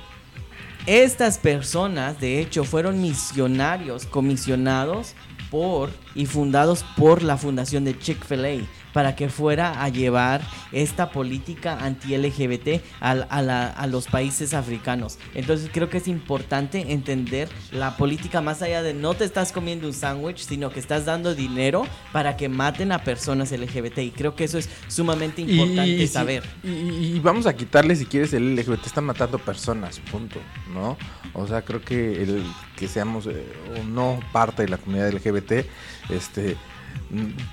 [0.87, 5.15] Estas personas, de hecho, fueron misionarios comisionados
[5.51, 10.41] por y fundados por la fundación de Chick-fil-A para que fuera a llevar
[10.73, 15.19] esta política anti-LGBT a, a la- a los países africanos.
[15.35, 19.87] Entonces creo que es importante entender la política más allá de no te estás comiendo
[19.87, 23.99] un sándwich, sino que estás dando dinero para que maten a personas LGBT.
[23.99, 26.43] Y creo que eso es sumamente importante Y- saber.
[26.63, 30.39] Y, y- y vamos a quitarle si quieres el LGBT, están matando personas, punto,
[30.73, 30.97] ¿no?
[31.33, 32.43] O sea, creo que el
[32.77, 33.47] que seamos eh,
[33.79, 35.67] o no parte de la comunidad LGBT,
[36.09, 36.57] este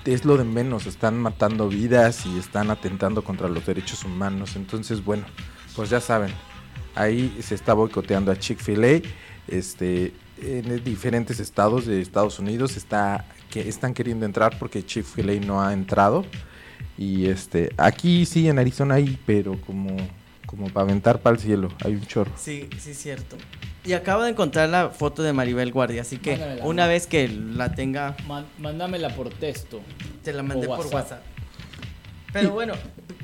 [0.04, 4.56] es lo de menos, están matando vidas y están atentando contra los derechos humanos.
[4.56, 5.24] Entonces, bueno,
[5.74, 6.30] pues ya saben,
[6.94, 9.02] ahí se está boicoteando a Chick-fil-A,
[9.48, 15.60] este en diferentes estados de Estados Unidos está que están queriendo entrar porque Chick-fil-A no
[15.60, 16.24] ha entrado.
[16.96, 19.96] Y este, aquí sí, en Arizona hay, pero como,
[20.48, 22.32] como para aventar para el cielo, hay un chorro.
[22.36, 23.36] Sí, sí, es cierto.
[23.84, 27.28] Y acabo de encontrar la foto de Maribel Guardia, así que Mándamela, una vez que
[27.28, 29.80] la tenga, Man- mándamela por texto.
[30.24, 31.22] te la mandé por WhatsApp.
[32.32, 32.74] Pero bueno,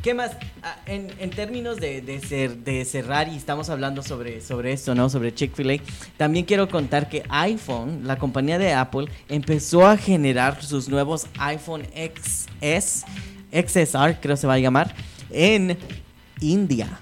[0.03, 0.31] ¿qué más?
[0.63, 4.95] Ah, En, en términos de, de, ser, de cerrar, y estamos hablando sobre, sobre esto,
[4.95, 5.11] ¿no?
[5.11, 5.83] Sobre Chick-fil-A,
[6.17, 11.83] también quiero contar que iPhone, la compañía de Apple, empezó a generar sus nuevos iPhone
[11.95, 13.05] XS,
[13.53, 14.95] XSR, creo se va a llamar,
[15.31, 15.77] en
[16.41, 17.01] India.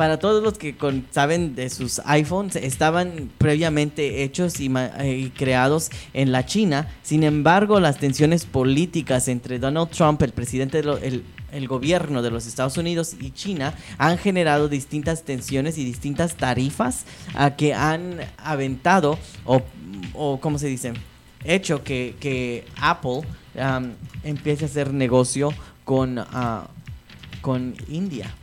[0.00, 0.74] Para todos los que
[1.10, 6.88] saben de sus iPhones, estaban previamente hechos y, eh, y creados en la China.
[7.02, 12.30] Sin embargo, las tensiones políticas entre Donald Trump, el presidente del el, el gobierno de
[12.30, 17.04] los Estados Unidos y China, han generado distintas tensiones y distintas tarifas
[17.58, 19.60] que han aventado o,
[20.14, 20.94] o ¿cómo se dice?
[21.44, 23.20] Hecho que, Apple
[23.60, 23.92] am,
[24.24, 25.52] empiece a hacer negocio
[25.84, 26.68] con, ah,
[27.42, 28.34] con India.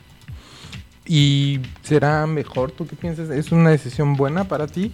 [1.08, 2.70] ¿Y será mejor?
[2.70, 3.30] ¿Tú qué piensas?
[3.30, 4.92] ¿Es una decisión buena para ti?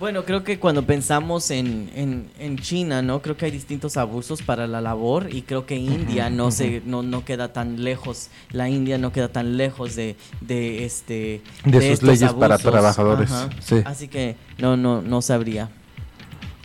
[0.00, 3.22] Bueno, creo que cuando pensamos en, en, en China, ¿no?
[3.22, 7.04] Creo que hay distintos abusos para la labor y creo que India no se no,
[7.04, 8.28] no queda tan lejos.
[8.50, 13.30] La India no queda tan lejos de, de este De sus estos leyes para trabajadores,
[13.60, 13.82] sí.
[13.84, 15.70] Así que no no no sabría.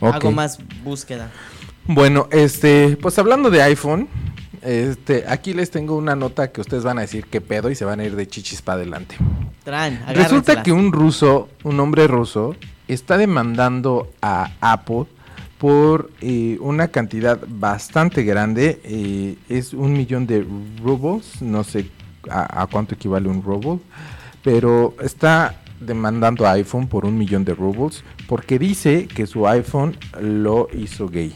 [0.00, 0.14] Ok.
[0.14, 1.30] Hago más búsqueda.
[1.86, 4.08] Bueno, este, pues hablando de iPhone,
[4.68, 7.86] este, aquí les tengo una nota que ustedes van a decir qué pedo y se
[7.86, 9.16] van a ir de chichis para adelante.
[9.64, 12.54] Tran, Resulta que un ruso, un hombre ruso,
[12.86, 15.06] está demandando a Apple
[15.56, 20.46] por eh, una cantidad bastante grande, eh, es un millón de
[20.82, 21.90] rubles, no sé
[22.28, 23.80] a, a cuánto equivale un ruble,
[24.44, 29.96] pero está demandando a iPhone por un millón de rubles porque dice que su iPhone
[30.20, 31.34] lo hizo gay.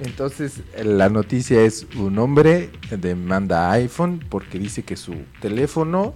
[0.00, 6.14] Entonces la noticia es un hombre demanda iPhone porque dice que su teléfono,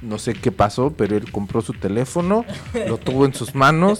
[0.00, 2.44] no sé qué pasó, pero él compró su teléfono,
[2.86, 3.98] lo tuvo en sus manos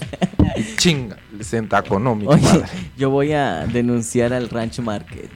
[0.55, 2.67] y chinga, se entaconó mi Oye, madre.
[2.97, 5.29] yo voy a denunciar al Ranch Market.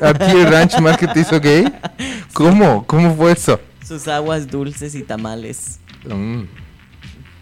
[0.00, 1.64] ¿A ti el Ranch Market te hizo gay?
[2.32, 2.86] ¿Cómo?
[2.86, 3.58] ¿Cómo fue eso?
[3.84, 5.80] Sus aguas dulces y tamales.
[6.08, 6.42] Mm,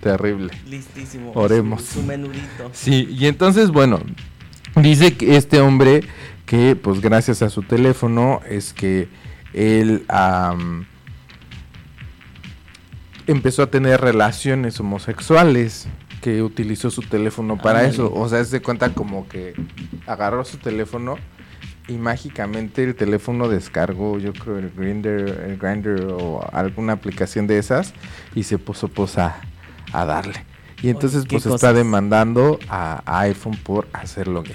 [0.00, 0.50] terrible.
[0.66, 1.32] Listísimo.
[1.34, 1.82] Oremos.
[1.82, 2.70] Su, su menudito.
[2.72, 4.00] Sí, y entonces, bueno,
[4.82, 6.02] dice que este hombre
[6.46, 9.08] que pues gracias a su teléfono es que
[9.52, 10.86] él am,
[13.26, 15.88] empezó a tener relaciones homosexuales
[16.22, 18.12] que utilizó su teléfono para eso.
[18.12, 19.54] O sea, se cuenta como que
[20.06, 21.16] agarró su teléfono
[21.86, 27.58] y mágicamente el teléfono descargó, yo creo, el Grindr, el Grindr o alguna aplicación de
[27.58, 27.94] esas
[28.34, 29.40] y se puso pues a,
[29.92, 30.44] a darle.
[30.82, 31.74] Y entonces ¿qué pues está cosas?
[31.74, 34.54] demandando a, a iPhone por hacerlo gay.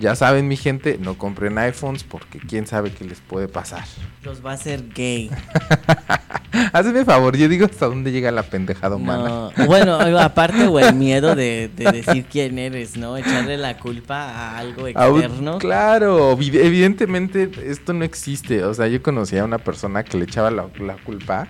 [0.00, 3.84] Ya saben, mi gente, no compren iPhones porque quién sabe qué les puede pasar.
[4.24, 5.30] Los va a hacer gay.
[6.72, 9.50] Hazme favor, yo digo hasta dónde llega la pendejada humana.
[9.56, 13.16] No, bueno, aparte, o el miedo de, de decir quién eres, ¿no?
[13.16, 15.58] Echarle la culpa a algo externo.
[15.58, 18.64] claro, evi- evidentemente esto no existe.
[18.64, 21.48] O sea, yo conocía a una persona que le echaba la, la culpa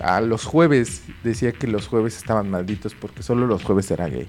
[0.00, 1.02] a los jueves.
[1.22, 4.28] Decía que los jueves estaban malditos porque solo los jueves era gay.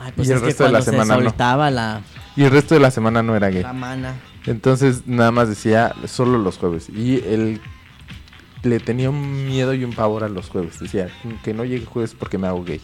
[0.00, 1.70] Ay, pues Y el es que resto de la semana no.
[1.70, 2.02] la,
[2.36, 3.62] Y el resto de la semana no era gay.
[3.62, 4.14] la mana.
[4.46, 6.88] Entonces nada más decía solo los jueves.
[6.88, 7.60] Y él
[8.62, 10.78] le tenía un miedo y un pavor a los jueves.
[10.80, 11.08] Decía
[11.42, 12.80] que no llegue jueves porque me hago gay.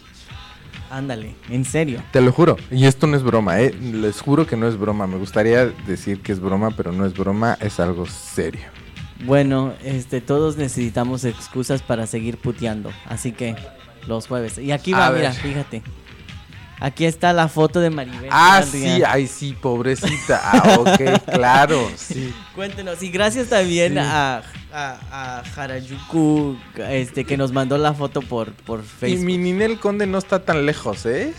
[0.89, 2.03] Ándale, en serio.
[2.11, 2.55] Te lo juro.
[2.69, 3.73] Y esto no es broma, ¿eh?
[3.73, 5.07] Les juro que no es broma.
[5.07, 7.57] Me gustaría decir que es broma, pero no es broma.
[7.61, 8.61] Es algo serio.
[9.25, 12.91] Bueno, este, todos necesitamos excusas para seguir puteando.
[13.05, 13.55] Así que
[14.07, 14.57] los jueves.
[14.57, 15.39] Y aquí va, A mira, ver.
[15.39, 15.81] fíjate.
[16.79, 18.27] Aquí está la foto de Maribel.
[18.29, 18.95] Ah, Guardia.
[18.97, 20.41] sí, ay, sí, pobrecita.
[20.43, 22.33] Ah, ok, claro, sí.
[22.55, 23.01] Cuéntenos.
[23.01, 23.99] Y gracias también Sí.
[23.99, 24.41] a,
[24.73, 26.57] a, a Harajuku,
[26.89, 29.25] este, que nos mandó la foto por, por Y Facebook.
[29.25, 31.33] mi Ninel Conde no está tan lejos, ¿eh?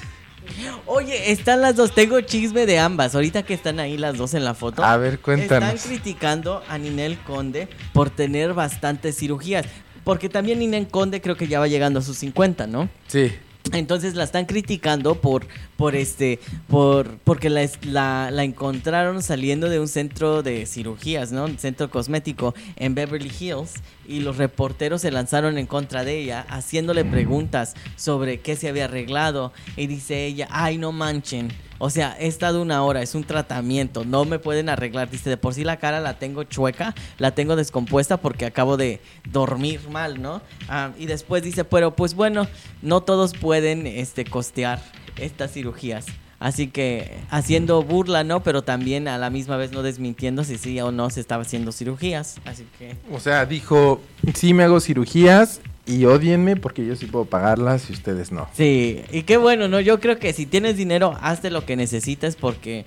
[0.86, 1.94] Oye, están las dos.
[1.94, 3.14] Tengo chisme de ambas.
[3.14, 4.84] Ahorita que están ahí las dos en la foto.
[4.84, 5.74] A ver, cuéntanos.
[5.74, 9.66] Están criticando a Ninel Conde por tener bastantes cirugías.
[10.04, 12.88] Porque también Ninel Conde creo que ya va llegando a sus 50, ¿no?
[13.06, 13.32] Sí.
[13.72, 19.88] Entonces la están criticando por, por este, por, porque la, la encontraron saliendo de un
[19.88, 21.44] centro de cirugías, ¿no?
[21.44, 23.74] Un centro cosmético en Beverly Hills
[24.06, 28.84] y los reporteros se lanzaron en contra de ella, haciéndole preguntas sobre qué se había
[28.84, 33.24] arreglado y dice ella, ay no manchen, o sea, he estado una hora, es un
[33.24, 37.34] tratamiento, no me pueden arreglar, dice, de por sí la cara la tengo chueca, la
[37.34, 40.40] tengo descompuesta porque acabo de dormir mal, ¿no?
[40.68, 42.46] Ah, y después dice, pero pues bueno,
[42.82, 44.80] no todos pueden este, costear
[45.16, 46.06] estas cirugías.
[46.40, 48.42] Así que haciendo burla, ¿no?
[48.42, 51.72] Pero también a la misma vez no desmintiendo si sí o no se estaba haciendo
[51.72, 52.36] cirugías.
[52.44, 52.96] Así que...
[53.10, 54.00] O sea, dijo,
[54.34, 58.48] sí me hago cirugías y odienme porque yo sí puedo pagarlas y ustedes no.
[58.52, 59.80] Sí, y qué bueno, ¿no?
[59.80, 62.84] Yo creo que si tienes dinero, hazte lo que necesites porque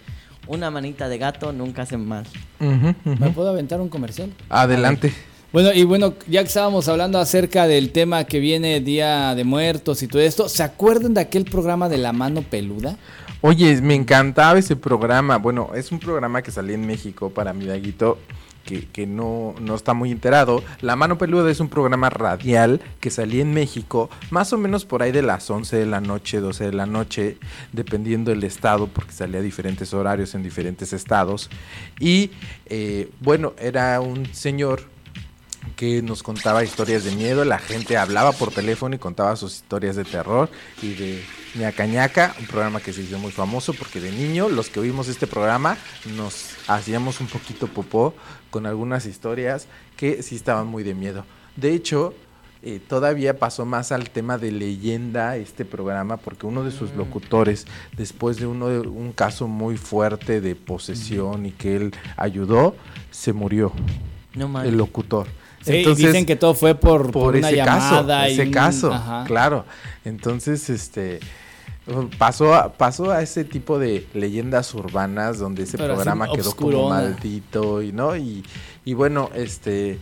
[0.48, 2.26] una manita de gato nunca hace mal.
[2.60, 4.32] ¿Me puedo aventar un comercial?
[4.50, 5.14] Adelante.
[5.54, 10.04] Bueno, y bueno, ya que estábamos hablando acerca del tema que viene Día de Muertos
[10.04, 12.98] y todo esto, ¿se acuerdan de aquel programa de la mano peluda?
[13.40, 15.38] Oye, me encantaba ese programa.
[15.38, 18.18] Bueno, es un programa que salía en México para mi Daguito,
[18.66, 20.64] que, que no, no está muy enterado.
[20.82, 25.02] La Mano Peluda es un programa radial que salía en México, más o menos por
[25.02, 27.38] ahí de las 11 de la noche, 12 de la noche,
[27.72, 31.50] dependiendo del estado, porque salía a diferentes horarios en diferentes estados.
[32.02, 32.32] Y
[32.66, 34.97] eh, bueno, era un señor
[35.76, 39.96] que nos contaba historias de miedo, la gente hablaba por teléfono y contaba sus historias
[39.96, 40.50] de terror
[40.82, 41.24] y de
[41.56, 45.08] ñaca ñaca, un programa que se hizo muy famoso porque de niño los que oímos
[45.08, 45.78] este programa
[46.16, 48.14] nos hacíamos un poquito popó
[48.50, 51.26] con algunas historias que sí estaban muy de miedo.
[51.56, 52.14] De hecho,
[52.64, 57.68] eh, todavía pasó más al tema de leyenda este programa porque uno de sus locutores,
[57.96, 62.76] después de uno de un caso muy fuerte de posesión y que él ayudó,
[63.12, 63.72] se murió
[64.34, 65.28] No el locutor.
[65.68, 68.30] Sí, y dicen que todo fue por, por por una ese caso, llamada.
[68.30, 69.24] y ese un- caso, ajá.
[69.28, 69.66] claro.
[70.06, 71.20] Entonces, este
[72.18, 76.90] pasó a, pasó a ese tipo de leyendas urbanas donde ese Pero programa quedó como
[76.90, 78.44] maldito y no y,
[78.84, 79.98] y bueno, este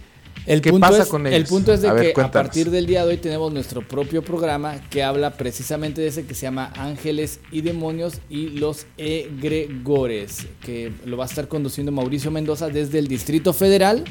[0.48, 1.50] El ¿Qué punto pasa es, con El ellos?
[1.50, 4.24] punto es de A ver, que a partir del día de hoy tenemos nuestro propio
[4.24, 10.48] programa que habla precisamente de ese que se llama Ángeles y Demonios y los Egregores,
[10.62, 14.04] que lo va a estar conduciendo Mauricio Mendoza desde el Distrito Federal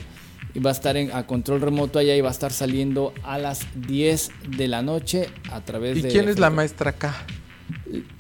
[0.55, 3.39] y va a estar en, a control remoto allá y va a estar saliendo a
[3.39, 6.09] las 10 de la noche a través ¿y de...
[6.09, 7.15] quién es la maestra acá?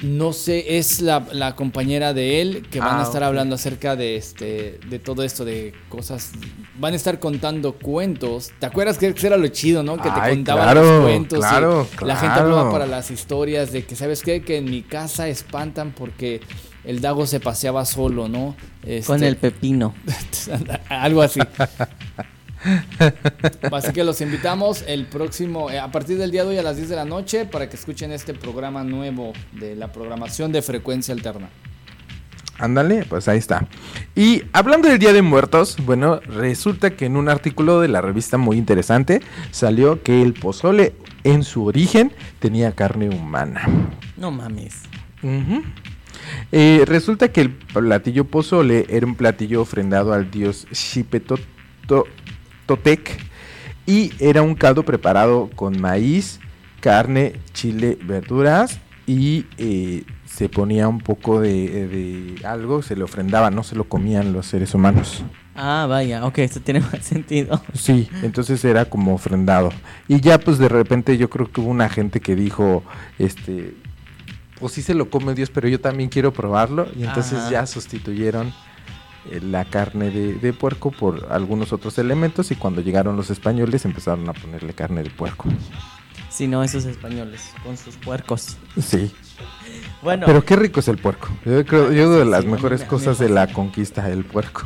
[0.02, 3.26] No sé, es la, la compañera de él que van Ah, a estar ok.
[3.28, 6.32] hablando acerca de este de todo esto de cosas.
[6.78, 8.50] Van a estar contando cuentos.
[8.58, 9.96] ¿Te acuerdas que era lo chido, no?
[9.96, 11.38] Que te contaban claro, los cuentos.
[11.38, 12.50] y claro, La gente claro.
[12.50, 14.42] hablaba para las historias de que, ¿sabes qué?
[14.42, 16.40] Que en mi casa espantan porque
[16.84, 18.56] el Dago se paseaba solo, ¿no?
[18.84, 19.94] Con Este, el pepino.
[20.88, 21.40] algo así.
[23.72, 26.76] Así que los invitamos el próximo, eh, a partir del día de hoy a las
[26.76, 31.14] 10 de la noche para que escuchen este programa nuevo de la programación de frecuencia
[31.14, 31.50] alterna.
[32.58, 33.66] Ándale, pues ahí está.
[34.14, 38.38] Y hablando del Día de Muertos, bueno, resulta que en un artículo de la revista
[38.38, 43.66] muy interesante salió que el pozole en su origen tenía carne humana.
[44.16, 44.82] No mames.
[46.52, 50.66] Eh, resulta que el platillo pozole era un platillo ofrendado al dios
[52.64, 53.18] Xipetotec
[53.86, 56.40] y era un caldo preparado con maíz,
[56.80, 63.50] carne, chile, verduras y eh, se ponía un poco de, de algo, se le ofrendaba,
[63.50, 65.22] no se lo comían los seres humanos.
[65.54, 67.62] Ah, vaya, ok, esto tiene más sentido.
[67.74, 69.70] Sí, entonces era como ofrendado.
[70.08, 72.82] Y ya pues de repente yo creo que hubo una gente que dijo,
[73.18, 73.74] este,
[74.58, 76.88] pues sí se lo come Dios, pero yo también quiero probarlo.
[76.96, 77.50] Y entonces Ajá.
[77.50, 78.52] ya sustituyeron
[79.42, 84.28] la carne de, de puerco por algunos otros elementos y cuando llegaron los españoles empezaron
[84.28, 85.48] a ponerle carne de puerco.
[86.30, 88.56] Si no, esos españoles con sus puercos.
[88.80, 89.12] Sí,
[90.02, 91.28] Bueno, pero qué rico es el puerco.
[91.44, 94.62] Yo creo, yo de las sí, mejores me- me cosas de la conquista, el puerco.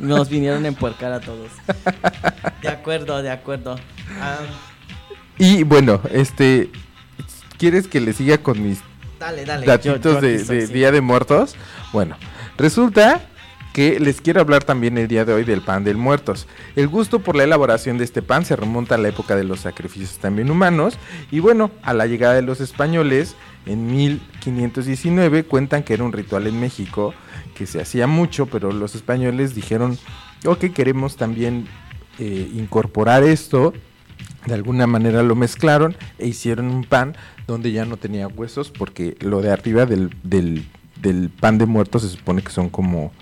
[0.00, 1.50] nos vinieron a empuercar a todos.
[2.60, 3.76] De acuerdo, de acuerdo.
[5.38, 6.70] Y bueno, este,
[7.58, 8.80] ¿quieres que le siga con mis
[9.18, 9.66] dale, dale.
[9.66, 10.72] datitos yo- yo de, aquí soy, de sí.
[10.72, 11.54] Día de Muertos.
[11.92, 12.16] Bueno,
[12.62, 13.20] resulta
[13.72, 16.46] que les quiero hablar también el día de hoy del pan del muertos.
[16.76, 19.60] El gusto por la elaboración de este pan se remonta a la época de los
[19.60, 20.96] sacrificios también humanos
[21.32, 23.34] y bueno, a la llegada de los españoles
[23.66, 27.14] en 1519 cuentan que era un ritual en México
[27.56, 29.98] que se hacía mucho, pero los españoles dijeron,
[30.46, 31.66] ok, queremos también
[32.20, 33.72] eh, incorporar esto
[34.46, 39.16] de alguna manera lo mezclaron e hicieron un pan donde ya no tenía huesos porque
[39.20, 40.64] lo de arriba del, del,
[41.02, 43.12] del pan de muertos se supone que son como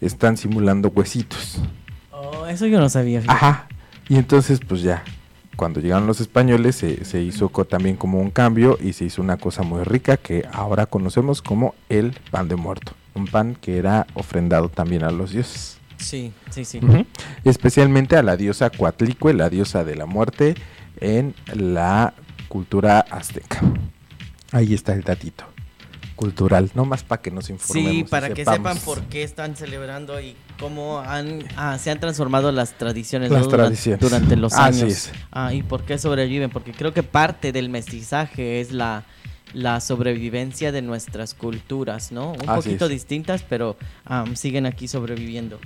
[0.00, 1.58] están simulando huesitos.
[2.10, 3.20] Oh, eso yo no sabía.
[3.22, 3.36] fíjate.
[3.44, 3.68] Ajá.
[4.08, 5.02] Y entonces pues ya,
[5.56, 9.22] cuando llegaron los españoles se, se hizo co- también como un cambio y se hizo
[9.22, 12.92] una cosa muy rica que ahora conocemos como el pan de muerto.
[13.14, 15.78] Un pan que era ofrendado también a los dioses.
[15.98, 16.80] Sí, sí, sí.
[17.44, 20.54] Especialmente a la diosa Coatlicue, la diosa de la muerte
[21.00, 22.14] en la
[22.48, 23.60] cultura azteca.
[24.50, 25.44] Ahí está el datito
[26.22, 27.92] cultural, no más para que nos informemos.
[27.92, 28.72] Sí, para que sepamos.
[28.78, 33.42] sepan por qué están celebrando y cómo han, ah, se han transformado las tradiciones, Las
[33.42, 33.46] ¿no?
[33.48, 34.00] Durante- tradiciones.
[34.00, 34.92] Durante, los Así años.
[34.92, 35.12] es.
[35.30, 39.04] Ah, y por qué sobreviven, porque creo que parte del mestizaje es la,
[39.52, 42.32] la sobrevivencia de nuestras culturas, ¿no?
[42.32, 42.90] Un Así poquito es.
[42.92, 45.58] distintas, pero ah, siguen aquí sobreviviendo.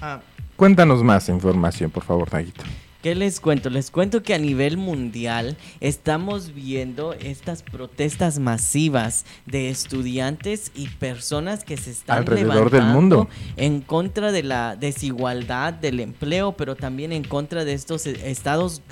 [0.00, 0.20] Ah,
[0.56, 2.62] Cuéntanos más información, por favor, Daguito.
[3.06, 3.70] ¿Qué les cuento?
[3.70, 11.62] Les cuento que a nivel mundial estamos viendo estas protestas masivas de estudiantes y personas
[11.62, 13.28] que se están Alrededor del levantando mundo.
[13.56, 18.82] en contra de la desigualdad del empleo, pero también en contra de estos eh, estados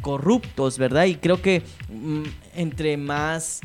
[0.00, 1.04] corruptos, ¿verdad?
[1.04, 2.22] Y creo que mm,
[2.54, 3.60] entre más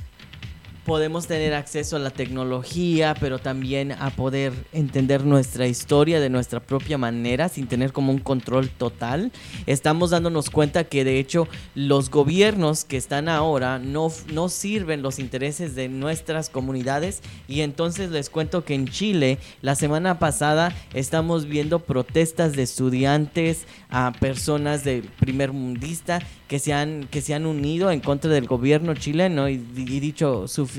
[0.87, 6.61] podemos tener acceso a la tecnología, pero también a poder entender nuestra historia de nuestra
[6.61, 9.33] propia manera, sin tener como un control total.
[9.65, 15.19] Estamos dándonos cuenta que de hecho los gobiernos que están ahora no, no sirven los
[15.19, 21.47] intereses de nuestras comunidades y entonces les cuento que en Chile la semana pasada estamos
[21.47, 27.45] viendo protestas de estudiantes a personas del primer mundista que se han que se han
[27.45, 30.76] unido en contra del gobierno chileno y, y dicho suficiente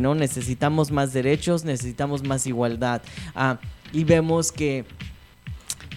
[0.00, 3.02] no necesitamos más derechos necesitamos más igualdad.
[3.34, 3.58] Ah,
[3.92, 4.84] y vemos que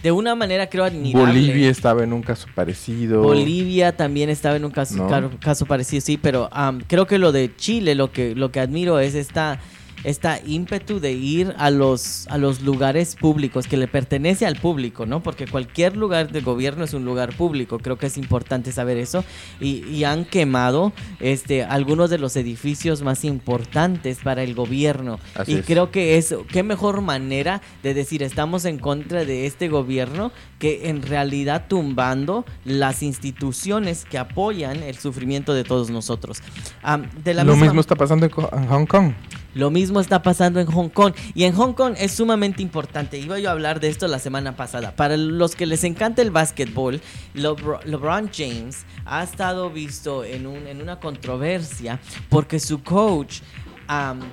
[0.03, 1.25] de una manera creo admirable.
[1.25, 3.21] Bolivia estaba en un caso parecido.
[3.21, 5.07] Bolivia también estaba en un caso,
[5.39, 8.99] caso parecido, sí, pero am, creo que lo de Chile, lo que, lo que admiro
[8.99, 9.59] es esta,
[10.03, 15.05] esta ímpetu de ir a los, a los lugares públicos, que le pertenece al público,
[15.05, 15.21] ¿no?
[15.21, 19.23] Porque cualquier lugar de gobierno es un lugar público, creo que es importante saber eso.
[19.59, 25.19] Y, y han quemado este, algunos de los edificios más importantes para el gobierno.
[25.35, 25.65] Así y es.
[25.65, 30.89] creo que es, qué mejor manera de decir estamos en contra de este gobierno que
[30.89, 36.39] en realidad tumbando las instituciones que apoyan el sufrimiento de todos nosotros.
[36.83, 38.31] Am, de la Lo misma- mismo está pasando en
[38.67, 39.13] Hong Kong.
[39.53, 41.13] Lo mismo está pasando en Hong Kong.
[41.35, 43.17] Y en Hong Kong es sumamente importante.
[43.19, 44.95] Iba yo a hablar de esto la semana pasada.
[44.95, 47.01] Para los que les encanta el básquetbol,
[47.35, 51.99] Lebr- LeBron James ha estado visto en, un- en una controversia
[52.29, 53.39] porque su coach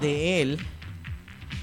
[0.00, 0.58] de él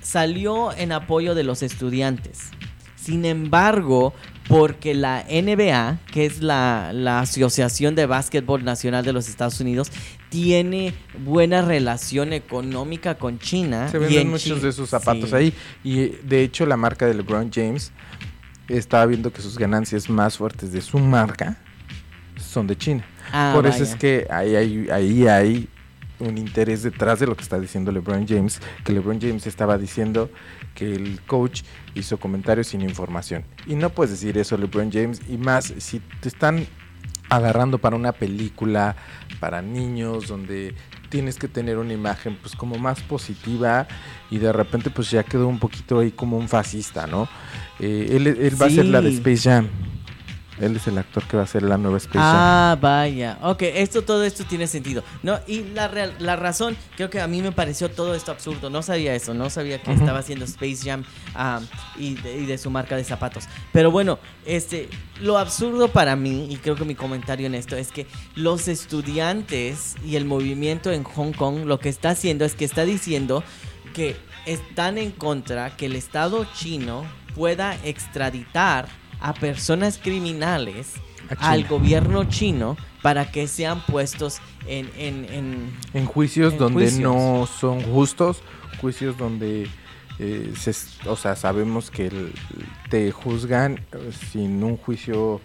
[0.02, 2.50] salió en apoyo de los estudiantes.
[2.96, 4.14] Sin embargo,
[4.48, 9.92] porque la NBA, que es la, la Asociación de Básquetbol Nacional de los Estados Unidos,
[10.36, 13.88] tiene buena relación económica con China.
[13.88, 15.36] Se venden en muchos de esos zapatos sí.
[15.36, 15.54] ahí.
[15.82, 17.94] Y de hecho, la marca de LeBron James
[18.68, 21.58] estaba viendo que sus ganancias más fuertes de su marca
[22.38, 23.06] son de China.
[23.32, 25.70] Ah, Por eso es que ahí hay, ahí hay
[26.20, 30.30] un interés detrás de lo que está diciendo LeBron James, que LeBron James estaba diciendo
[30.74, 31.62] que el coach
[31.94, 33.46] hizo comentarios sin información.
[33.68, 36.68] Y no puedes decir eso, LeBron James, y más si te están
[37.30, 38.96] agarrando para una película
[39.40, 40.76] para niños donde
[41.10, 43.88] tienes que tener una imagen pues como más positiva
[44.30, 47.28] y de repente pues ya quedó un poquito ahí como un fascista, ¿no?
[47.80, 49.10] Eh, él, él va a ser la de.
[49.10, 49.70] Space Jam.
[50.60, 52.34] Él es el actor que va a ser la nueva Space Jam.
[52.34, 53.38] Ah, vaya.
[53.42, 55.04] Ok, esto, todo esto tiene sentido.
[55.22, 58.70] No, y la, real- la razón, creo que a mí me pareció todo esto absurdo.
[58.70, 61.04] No sabía eso, no sabía que estaba haciendo Space Jam
[61.36, 61.60] ah,
[61.98, 63.46] y, de, y de su marca de zapatos.
[63.74, 64.88] Pero bueno, este,
[65.22, 69.96] lo absurdo para mí, y creo que mi comentario en esto, es que los estudiantes
[70.06, 73.44] y el movimiento en Hong Kong lo que está haciendo es que está diciendo
[73.94, 77.04] que están en contra que el Estado chino
[77.36, 78.88] pueda extraditar
[79.26, 80.94] a personas criminales
[81.40, 84.90] al gobierno chino para que sean puestos en...
[84.98, 87.02] en, en- En juicios En donde juicios.
[87.02, 88.42] no son justos,
[88.80, 89.68] juicios donde,
[90.20, 92.34] eh, se- o sea, sabemos que el-
[92.92, 95.42] te juzgan eh, sin un juicio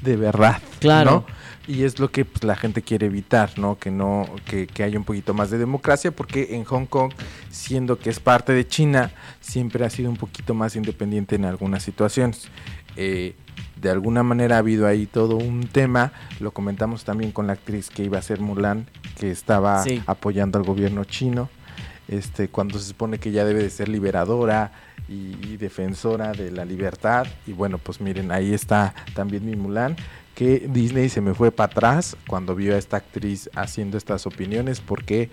[0.00, 1.10] de verdad, Claro.
[1.28, 1.42] ¿no?
[1.68, 3.78] Y es lo que pues, la gente quiere evitar, ¿no?
[3.78, 7.12] Que no, que, que haya un poquito más de democracia, porque en Hong Kong,
[7.50, 11.84] siendo que es parte de China, siempre ha sido un poquito más independiente en algunas
[11.84, 12.48] situaciones.
[12.96, 13.34] Eh,
[13.80, 17.90] de alguna manera ha habido ahí todo un tema, lo comentamos también con la actriz
[17.90, 18.86] que iba a ser Mulan,
[19.18, 20.02] que estaba Sí.
[20.06, 21.48] apoyando al gobierno chino,
[22.08, 24.72] este, cuando se supone que ya debe de ser liberadora
[25.08, 27.26] y, y defensora de la libertad.
[27.46, 29.96] Y bueno, pues miren, ahí está también mi Mulan,
[30.34, 34.80] que Disney se me fue para atrás cuando vio a esta actriz haciendo estas opiniones,
[34.80, 35.28] porque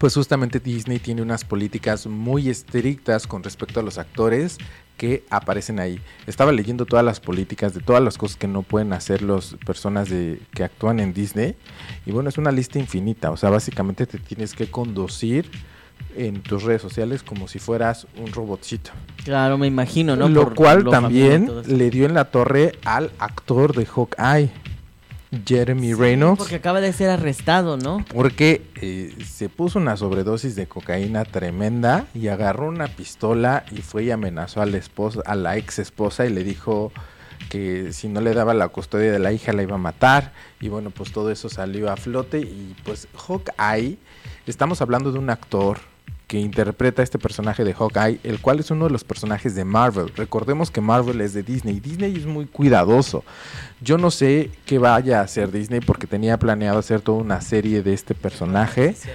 [0.00, 4.56] pues justamente Disney tiene unas políticas muy estrictas con respecto a los actores
[4.96, 6.00] que aparecen ahí.
[6.26, 10.08] Estaba leyendo todas las políticas de todas las cosas que no pueden hacer las personas
[10.08, 11.54] de, que actúan en Disney.
[12.06, 13.30] Y bueno, es una lista infinita.
[13.30, 15.50] O sea, básicamente te tienes que conducir
[16.16, 18.92] en tus redes sociales como si fueras un robotcito.
[19.22, 20.30] claro, me imagino, ¿no?
[20.30, 24.50] Lo Por cual lo también le dio en la torre al actor de Hawkeye,
[25.46, 26.38] Jeremy Sí, Reynolds.
[26.38, 28.04] Porque acaba de ser arrestado, ¿no?
[28.12, 34.04] Porque eh, se puso una sobredosis de cocaína tremenda y agarró una pistola y fue
[34.04, 36.92] y amenazó a la esposa, a la ex esposa y le dijo
[37.48, 40.68] que si no le daba la custodia de la hija la iba a matar y
[40.68, 43.98] bueno pues todo eso salió a flote y pues Hawkeye
[44.46, 45.78] estamos hablando de un actor
[46.30, 50.12] que interpreta este personaje de Hawkeye, el cual es uno de los personajes de Marvel.
[50.14, 51.80] Recordemos que Marvel es de Disney.
[51.80, 53.24] Disney es muy cuidadoso.
[53.80, 57.82] Yo no sé qué vaya a hacer Disney porque tenía planeado hacer toda una serie
[57.82, 59.08] de este personaje Es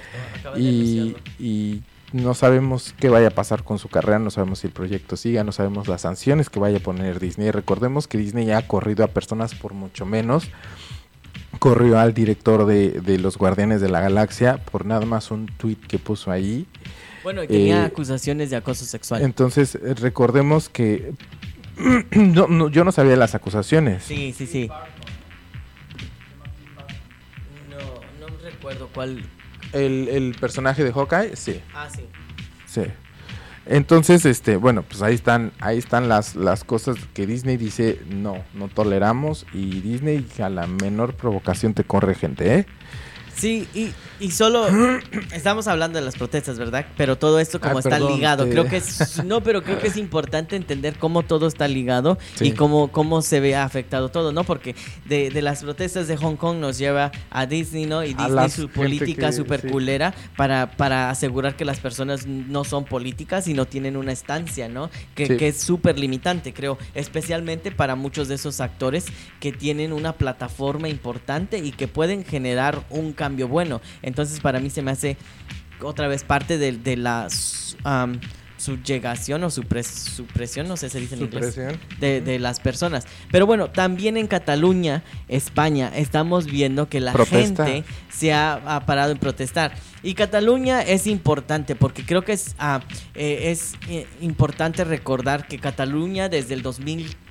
[0.58, 5.16] y no sabemos qué vaya a pasar con su carrera, no sabemos si el proyecto
[5.16, 7.50] siga, no sabemos las sanciones que vaya a poner Disney.
[7.50, 10.50] Recordemos que Disney ya ha corrido a personas por mucho menos.
[11.60, 15.78] Corrió al director de, de Los Guardianes de la Galaxia por nada más un tweet
[15.88, 16.66] que puso ahí.
[17.26, 19.20] Bueno, y tenía eh, acusaciones de acoso sexual.
[19.20, 21.12] Entonces, eh, recordemos que
[22.12, 24.04] no, no, yo no sabía las acusaciones.
[24.04, 24.70] Sí, sí, sí.
[27.68, 27.78] No,
[28.20, 29.24] no recuerdo cuál.
[29.72, 31.60] El, el personaje de Hawkeye, sí.
[31.74, 32.02] Ah, sí.
[32.64, 32.82] Sí.
[33.66, 38.44] Entonces, este, bueno, pues ahí están, ahí están las, las cosas que Disney dice, no,
[38.54, 42.66] no toleramos, y Disney a la menor provocación te corre gente, ¿eh?
[43.36, 44.66] Sí, y, y solo
[45.32, 46.86] estamos hablando de las protestas, ¿verdad?
[46.96, 49.78] Pero todo esto como Ah, está perdón, ligado, te- creo que es no, pero creo
[49.78, 52.46] que es importante entender cómo todo está ligado Sí.
[52.46, 54.44] y cómo cómo se ve afectado todo, ¿no?
[54.44, 54.74] Porque
[55.04, 58.02] de, de las protestas de Hong Kong nos lleva a Disney, ¿no?
[58.04, 59.68] Y Disney su política súper sí.
[59.68, 64.68] culera para para asegurar que las personas no son políticas y no tienen una estancia,
[64.68, 64.88] ¿no?
[65.14, 65.36] Que, Sí.
[65.36, 69.04] que es súper limitante, creo, especialmente para muchos de esos actores
[69.40, 73.80] que tienen una plataforma importante y que pueden generar un cambio bueno.
[74.02, 75.16] Entonces, para mí se me hace
[75.80, 77.28] otra vez parte de, de la
[78.58, 81.54] subyegación o supres- supresión, no sé si se dice en inglés
[82.00, 83.06] de, de las personas.
[83.30, 87.66] Pero bueno, también en Cataluña, España, estamos viendo que la Protesta.
[87.66, 89.74] gente se ha, ha parado en protestar.
[90.02, 92.80] Y Cataluña es importante porque creo que es, ah,
[93.14, 97.25] eh, es eh, importante recordar que Cataluña desde el 2015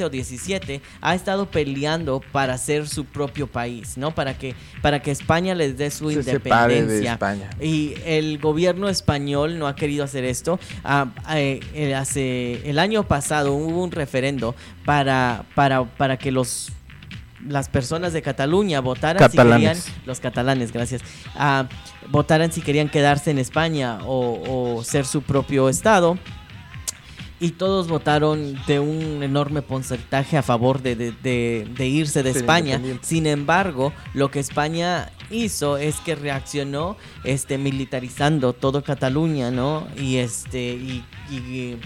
[0.00, 4.14] o 17 ha estado peleando para ser su propio país, ¿no?
[4.14, 7.50] Para que, para que España les dé su Se separe de independencia.
[7.60, 10.58] Y el gobierno español no ha querido hacer esto.
[10.84, 14.54] Ah, eh, hace el año pasado hubo un referendo
[14.84, 16.72] para, para, para que los
[17.46, 19.78] las personas de Cataluña votaran Catalanes.
[19.78, 21.02] si querían los catalanes, gracias,
[21.36, 21.68] ah,
[22.08, 26.18] votaran si querían quedarse en España o, o ser su propio estado.
[27.38, 32.30] Y todos votaron de un enorme porcentaje a favor de, de- de- de irse de
[32.38, 32.78] España.
[33.02, 39.86] Sin embargo, lo que España hizo es que reaccionó este militarizando todo Cataluña, ¿no?
[40.00, 41.76] Y este y, y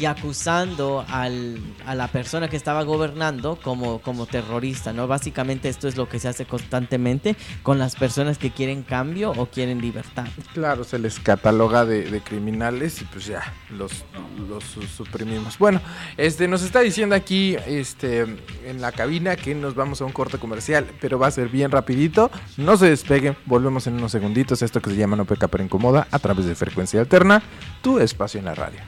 [0.00, 5.06] y acusando a la persona que estaba gobernando como, terrorista, ¿no?
[5.06, 9.46] Básicamente esto es lo que se hace constantemente con las personas que quieren cambio o
[9.46, 10.26] quieren libertad.
[10.54, 14.04] Claro, se les cataloga de, criminales y pues ya los,
[14.48, 15.58] los suprimimos.
[15.58, 15.82] Bueno,
[16.16, 18.22] este nos está diciendo aquí este
[18.64, 21.70] en la cabina que nos vamos a un corte comercial, pero va a ser bien
[21.70, 22.30] rapidito.
[22.56, 24.62] No se despeguen, volvemos en unos segunditos.
[24.62, 27.42] Esto que se llama No Peca Pero Incomoda a través de frecuencia alterna,
[27.82, 28.80] tu espacio en la radio.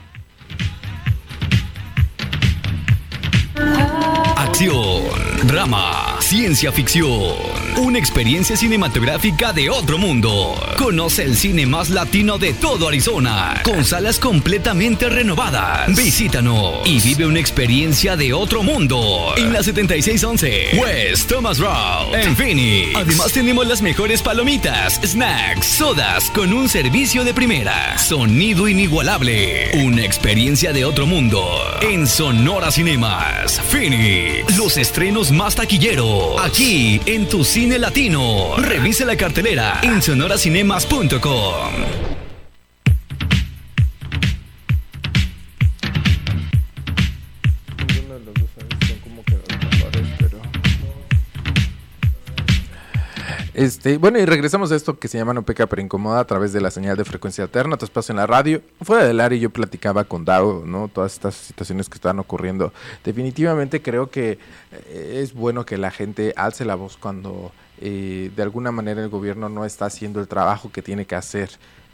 [4.43, 5.03] Acción,
[5.45, 7.37] drama, ciencia ficción.
[7.77, 10.61] Una experiencia cinematográfica de otro mundo.
[10.77, 15.95] Conoce el cine más latino de todo Arizona, con salas completamente renovadas.
[15.95, 22.35] Visítanos y vive una experiencia de otro mundo en la 7611 West Thomas Road, en
[22.35, 22.97] Phoenix.
[22.97, 27.97] Además tenemos las mejores palomitas, snacks, sodas con un servicio de primera.
[27.97, 29.71] Sonido inigualable.
[29.85, 31.49] Una experiencia de otro mundo
[31.81, 38.55] en Sonora Cinemas, Phoenix los estrenos más taquilleros, aquí en tu cine latino.
[38.57, 42.12] Revise la cartelera en sonoracinemas.com.
[53.63, 56.51] Este, bueno, y regresamos a esto que se llama No Peca pero Incomoda a través
[56.51, 58.61] de la señal de frecuencia alterna, tu espacio en la radio.
[58.81, 60.89] Fuera del área yo platicaba con Dao, ¿no?
[60.89, 62.73] Todas estas situaciones que están ocurriendo.
[63.05, 64.37] Definitivamente creo que
[64.73, 69.07] eh, es bueno que la gente alce la voz cuando eh, de alguna manera el
[69.07, 71.49] gobierno no está haciendo el trabajo que tiene que hacer.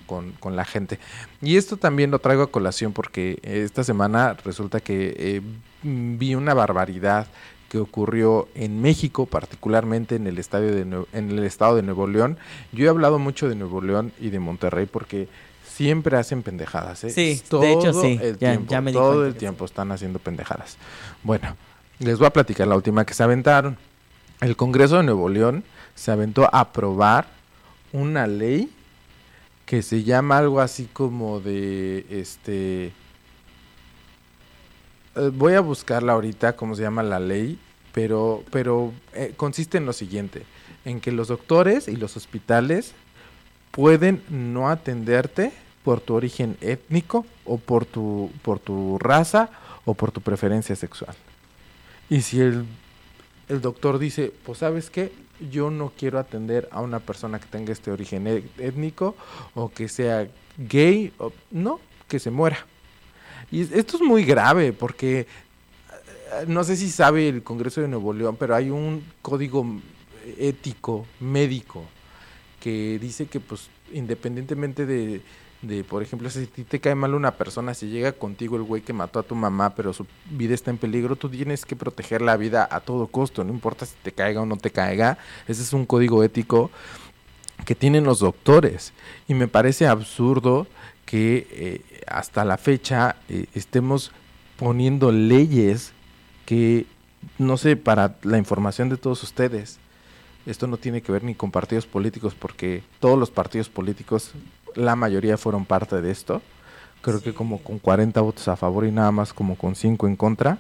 [0.08, 0.98] Con, con, la gente.
[1.40, 5.42] Y esto también lo traigo a colación porque esta semana resulta que eh,
[5.84, 7.28] vi una barbaridad
[7.70, 10.82] que ocurrió en México, particularmente en el, estadio de
[11.14, 12.38] en el estado de Nuevo León.
[12.72, 15.30] Yo he hablado mucho de Nuevo León y de Monterrey porque
[15.80, 17.06] siempre hacen pendejadas.
[17.06, 17.10] ¿eh?
[17.10, 18.20] Sí, todo de hecho sí.
[18.22, 20.78] El tiempo, todo el tiempo están haciendo pendejadas.
[21.24, 21.56] Bueno,
[22.00, 23.78] les voy a platicar la última que se aventaron.
[24.42, 25.64] El Congreso de Nuevo León
[25.96, 27.28] se aventó a aprobar
[27.94, 28.70] una ley
[29.66, 32.92] que se llama algo así como de este
[35.20, 37.60] eh, voy a buscarla ahorita, cómo se llama la ley,
[37.94, 40.44] pero, pero eh, consiste en lo siguiente,
[40.86, 42.94] en que los doctores y los hospitales
[43.72, 45.52] pueden no atenderte
[45.84, 49.50] por tu origen étnico o por tu, por tu raza
[49.86, 51.16] o por tu preferencia sexual.
[52.10, 52.66] Y si el,
[53.48, 55.12] el doctor dice, pues sabes qué,
[55.52, 59.16] yo no quiero atender a una persona que tenga este origen e-, étnico
[59.54, 62.66] o que sea gay, o, no, que se muera.
[63.52, 65.26] Y esto es muy grave porque eh,
[66.48, 69.66] no sé si sabe el Congreso de Nuevo León, pero hay un código
[70.38, 71.84] ético médico
[72.60, 75.22] que dice que pues independientemente de,
[75.62, 78.94] de, por ejemplo, si te cae mal una persona, si llega contigo el güey que
[78.94, 82.38] mató a tu mamá, pero su vida está en peligro, tú tienes que proteger la
[82.38, 85.74] vida a todo costo, no importa si te caiga o no te caiga, ese es
[85.74, 86.70] un código ético
[87.66, 88.94] que tienen los doctores.
[89.28, 90.68] Y me parece absurdo
[91.10, 94.12] que eh, hasta la fecha eh, estemos
[94.58, 95.94] poniendo leyes
[96.46, 96.86] que,
[97.40, 99.80] no sé, para la información de todos ustedes,
[100.46, 104.34] esto no tiene que ver ni con partidos políticos, porque todos los partidos políticos,
[104.76, 106.44] la mayoría fueron parte de esto,
[107.02, 110.16] creo que como con 40 votos a favor y nada más como con 5 en
[110.16, 110.60] contra,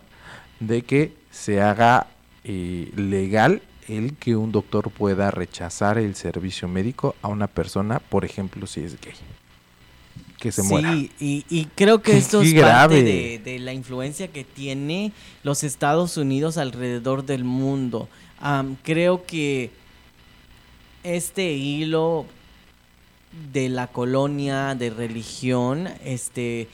[0.60, 2.08] de que se haga
[2.44, 8.26] eh, legal el que un doctor pueda rechazar el servicio médico a una persona, por
[8.26, 9.14] ejemplo, si es gay
[10.40, 15.12] que se sí, Y, creo que esto es parte de, la influencia que tiene
[15.44, 18.08] los Estados Unidos alrededor del mundo.
[18.84, 19.72] creo que
[21.04, 22.26] este hilo
[23.54, 26.68] de la colonia de religión, este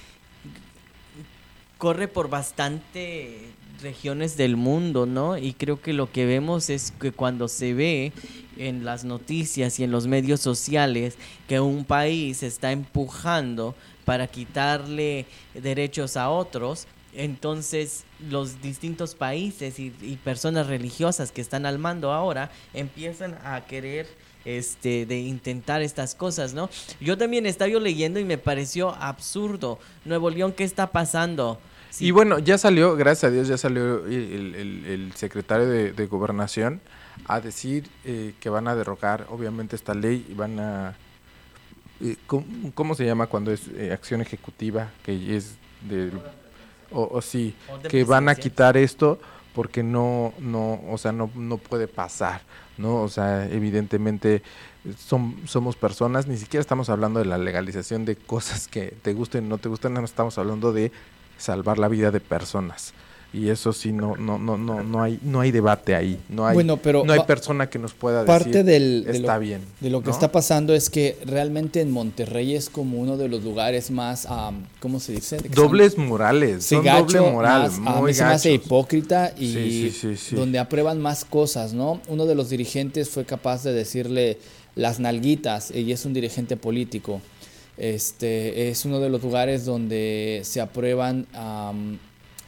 [1.77, 3.49] corre por bastante
[3.81, 5.37] regiones del mundo, ¿no?
[5.37, 8.13] Y creo que lo que vemos es que cuando se ve
[8.57, 13.75] en las noticias y en los medios sociales que un país está empujando
[14.05, 19.91] para quitarle derechos a otros, entonces los distintos países y,
[20.23, 24.07] personas religiosas que están al mando ahora empiezan a querer
[24.43, 26.69] este de intentar estas cosas, ¿no?
[26.99, 29.79] Yo también estaba yo leyendo y me pareció absurdo.
[30.03, 31.59] Nuevo León, ¿qué está pasando?
[31.99, 36.81] Y bueno, ya salió, gracias a Dios, ya salió el, secretario de, Gobernación
[37.27, 40.95] a decir eh, que van a derrocar, obviamente, esta ley y van a...
[42.01, 44.91] Eh, ¿cómo, se llama cuando es eh, acción ejecutiva?
[45.03, 46.11] Que es del...
[46.91, 47.55] O, sí,
[47.89, 49.19] que van a quitar esto
[49.53, 52.41] porque no, no, o sea, no, no puede pasar,
[52.77, 53.01] ¿no?
[53.01, 54.43] O sea, evidentemente
[54.97, 59.45] son, somos personas, ni siquiera estamos hablando de la legalización de cosas que te gusten
[59.45, 60.91] o no te gusten, no estamos hablando de
[61.37, 62.93] salvar la vida de personas
[63.35, 66.53] y eso sí no no no no no hay no hay debate ahí no hay
[66.53, 69.61] Bueno, pero no hay persona que nos pueda Parte decir del, de está lo, bien
[69.81, 70.11] de lo que ¿no?
[70.13, 74.63] está pasando es que realmente en Monterrey es como uno de los lugares más, am,
[74.79, 75.37] ¿cómo se dice?
[75.37, 78.29] De son- dobles morales Sí, son gacho, doble moral más- a muy mí se me
[78.31, 81.99] hace hipócrita y Sí, sí, donde aprueban más cosas, ¿no?
[82.07, 84.37] Uno de los dirigentes fue capaz de decirle
[84.75, 87.21] las nalguitas y es un dirigente político.
[87.77, 91.97] Este es uno de los lugares donde se aprueban, am,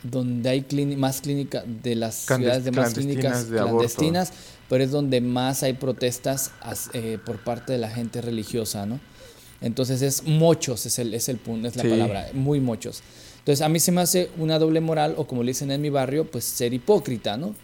[0.04, 0.66] donde hay
[0.98, 4.64] más clínicas de las ciudades de más clínicas clandestinas aborto.
[4.70, 9.00] pero es donde más hay protestas as- eh, por parte de la gente religiosa, ¿no?
[9.60, 11.90] Entonces es muchos, es el, es el punto, es la Sí.
[11.90, 13.02] palabra, muy muchos.
[13.40, 15.90] Entonces a mí se me hace una doble moral, o como le dicen en mi
[15.90, 17.56] barrio, pues ser hipócrita, ¿no?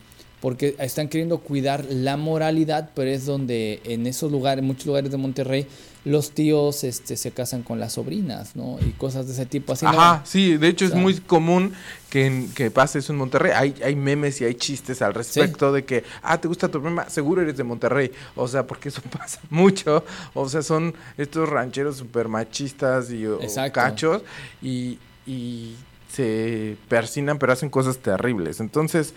[0.43, 5.09] Porque están queriendo cuidar la moralidad, pero es donde en esos lugares, en muchos lugares
[5.09, 5.65] de Monterrey,
[6.03, 8.77] los tíos este, se casan con las sobrinas, ¿no?
[8.85, 9.71] Y cosas de ese tipo.
[9.71, 9.91] Así, ¿no?
[9.91, 11.71] Ajá, sí, de hecho es muy común
[12.09, 13.53] que, en- que pase eso en Monterrey.
[13.55, 17.09] Hay, hay memes y hay chistes al respecto de que, ah, ¿te gusta tu prima?
[17.09, 18.11] Seguro eres de Monterrey.
[18.35, 20.03] O sea, porque eso pasa mucho.
[20.33, 23.39] O sea, son estos rancheros súper machistas y o-
[23.71, 24.23] cachos
[24.61, 25.77] y, y
[26.11, 28.59] se persinan, pero hacen cosas terribles.
[28.59, 29.13] Entonces,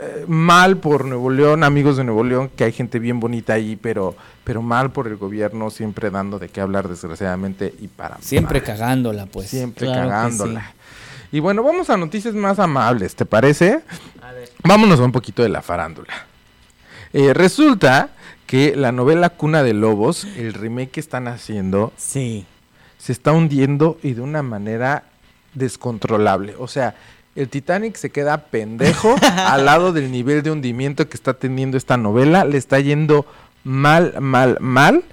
[0.00, 3.76] eh, mal por Nuevo León, amigos de Nuevo León, que hay gente bien bonita ahí,
[3.76, 4.14] pero,
[4.44, 8.66] pero mal por el gobierno, siempre dando de qué hablar, desgraciadamente, y para Siempre mal.
[8.66, 9.48] cagándola, pues.
[9.48, 10.72] Siempre Claro cagándola.
[11.32, 13.80] Y bueno, vamos a noticias más amables, ¿te parece?
[14.22, 14.48] A ver.
[14.62, 16.12] Vámonos a un poquito de la farándula.
[17.12, 18.10] Eh, resulta
[18.46, 22.46] que la novela Cuna de Lobos, el remake que están haciendo, Sí.
[22.98, 25.04] se está hundiendo y de una manera
[25.54, 26.54] descontrolable.
[26.58, 26.94] O sea,
[27.36, 31.96] el Titanic se queda pendejo al lado del nivel de hundimiento que está teniendo esta
[31.96, 32.44] novela.
[32.44, 33.26] Le está yendo
[33.64, 35.04] mal, mal, mal.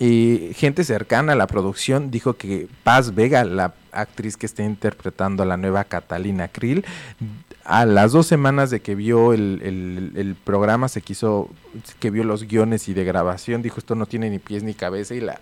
[0.00, 5.42] Y gente cercana a la producción dijo que Paz Vega, la actriz que está interpretando
[5.44, 6.84] a la nueva Catalina Krill,
[7.64, 11.48] a las dos semanas de que vio el, el- el programa, se quiso,
[12.00, 15.14] que vio los guiones y de grabación, dijo esto no tiene ni pies ni cabeza
[15.14, 15.40] y la,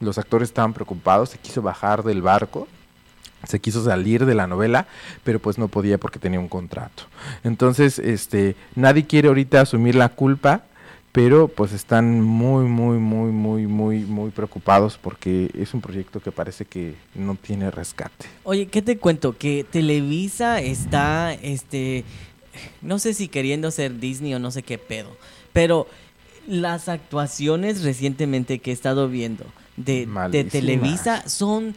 [0.00, 2.66] los actores estaban preocupados, se quiso bajar del barco,
[3.46, 4.86] se quiso salir de la novela,
[5.22, 7.04] pero pues no podía porque tenía un contrato.
[7.42, 10.62] Entonces, este, nadie quiere ahorita asumir la culpa,
[11.12, 16.32] pero pues están muy, muy, muy, muy, muy, muy preocupados porque es un proyecto que
[16.32, 18.26] parece que no tiene rescate.
[18.42, 19.38] Oye, ¿qué te cuento?
[19.38, 22.04] Que Televisa está, este,
[22.82, 25.16] no sé si queriendo ser Disney o no sé qué pedo,
[25.52, 25.86] pero
[26.46, 29.44] las actuaciones recientemente que he estado viendo
[29.76, 30.44] de, de.
[30.44, 31.74] Televisa son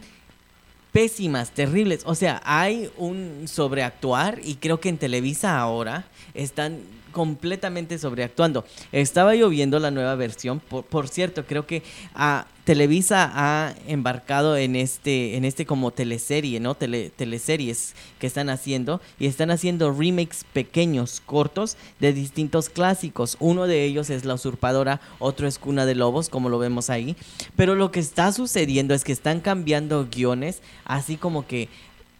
[0.92, 2.02] pésimas, terribles.
[2.04, 6.80] O sea, hay un sobreactuar y creo que en Televisa ahora están
[7.12, 8.64] completamente sobreactuando.
[8.92, 11.82] Estaba yo viendo la nueva versión, por, por cierto, creo que
[12.14, 16.74] ah, Televisa ha embarcado en este, en este como teleserie, ¿no?
[16.74, 23.38] Tele- teleseries que están haciendo y están haciendo remakes pequeños, cortos de distintos clásicos.
[23.40, 27.16] Uno de ellos es La Usurpadora, otro es Cuna de Lobos, como lo vemos ahí.
[27.56, 31.70] Pero lo que está sucediendo es que están cambiando guiones, así como que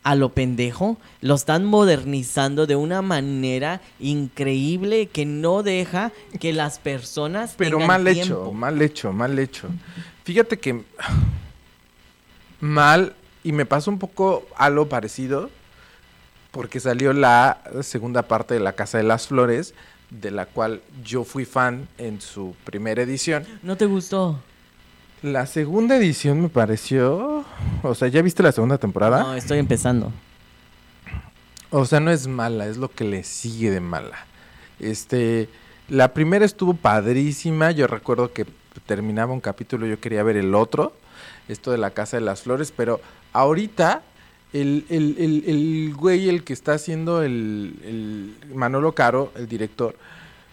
[0.09, 6.79] a lo pendejo, lo están modernizando de una manera increíble que no deja que las
[6.79, 9.69] personas Pero mal hecho, mal hecho, mal hecho.
[10.25, 10.83] Fíjate que
[12.59, 15.51] mal, y me pasó un poco algo parecido,
[16.53, 19.75] porque salió la segunda parte de La Casa de las Flores,
[20.09, 23.45] de la cual yo fui fan en su primera edición.
[23.63, 24.41] ¿No te gustó?
[25.23, 27.45] La segunda edición me pareció,
[27.83, 29.25] o sea, ¿ya viste la segunda temporada?
[29.25, 30.13] No, estoy empezando.
[31.71, 34.27] O sea, no es mala, es lo que le sigue de mala.
[34.79, 35.49] Este,
[35.89, 37.73] la primera estuvo padrísima.
[37.73, 38.47] Yo recuerdo que
[38.87, 40.93] terminaba un capítulo, yo quería ver el otro,
[41.49, 43.01] esto de la Casa de las Flores, pero
[43.33, 44.03] ahorita
[44.53, 49.97] el, el, el, el güey, el que está haciendo el, el Manolo Caro, el director,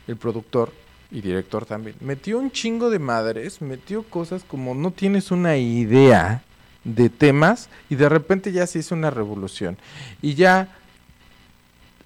[0.07, 0.72] el productor
[1.12, 6.43] y director también, metió un chingo de madres, metió cosas como no tienes una idea
[6.84, 9.78] de temas y de repente ya se hizo una revolución.
[10.22, 10.76] Y ya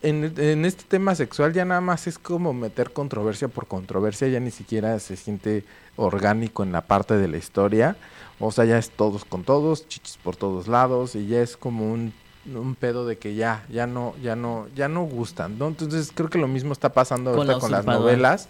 [0.01, 4.39] en, en este tema sexual ya nada más es como meter controversia por controversia, ya
[4.39, 5.63] ni siquiera se siente
[5.97, 7.97] orgánico en la parte de la historia.
[8.39, 11.91] O sea, ya es todos con todos, chichis por todos lados, y ya es como
[11.91, 12.13] un,
[12.45, 15.67] un pedo de que ya, ya no, ya no, ya no gustan, ¿no?
[15.67, 18.47] Entonces creo que lo mismo está pasando Con ahorita la con las novelas,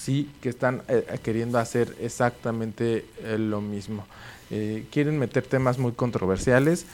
[0.00, 4.06] sí, que están eh, queriendo hacer exactamente eh, lo mismo.
[4.50, 6.86] Eh, quieren meter temas muy controversiales.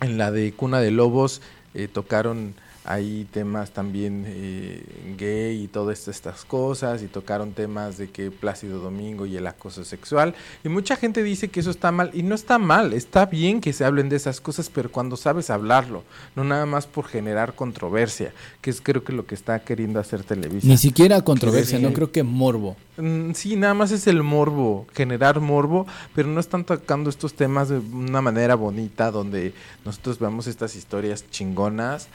[0.00, 1.40] En la de Cuna de Lobos
[1.74, 2.54] eh, tocaron
[2.84, 4.82] hay temas también eh,
[5.16, 9.84] gay y todas estas cosas y tocaron temas de que Plácido Domingo y el acoso
[9.84, 13.62] sexual y mucha gente dice que eso está mal y no está mal, está bien
[13.62, 16.04] que se hablen de esas cosas, pero cuando sabes hablarlo,
[16.36, 20.22] no nada más por generar controversia, que es creo que lo que está queriendo hacer
[20.22, 20.66] Televisa.
[20.66, 22.76] Ni siquiera controversia, no creo que morbo.
[22.98, 27.70] Mm, sí, nada más es el morbo, generar morbo, pero no están tocando estos temas
[27.70, 29.54] de una manera bonita donde
[29.86, 32.08] nosotros vemos estas historias chingonas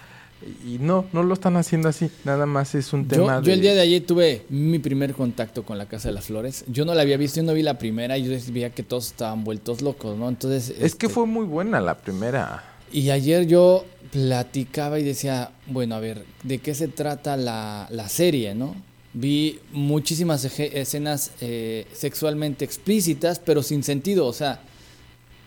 [0.66, 2.10] y no, no lo están haciendo así.
[2.24, 3.40] Nada más es un tema.
[3.40, 6.26] Yo, yo el día de ayer tuve mi primer contacto con la Casa de las
[6.26, 6.64] Flores.
[6.68, 9.08] Yo no la había visto, yo no vi la primera y yo veía que todos
[9.08, 10.30] estaban vueltos locos, ¿no?
[10.30, 10.70] Entonces.
[10.70, 12.64] Es que este fue muy buena la primera.
[12.92, 18.10] Y ayer yo platicaba y decía, bueno, a ver, ¿de qué se trata la, la
[18.10, 18.76] serie, no?
[19.14, 24.62] Vi muchísimas escenas eh, sexualmente explícitas, pero sin sentido, o sea,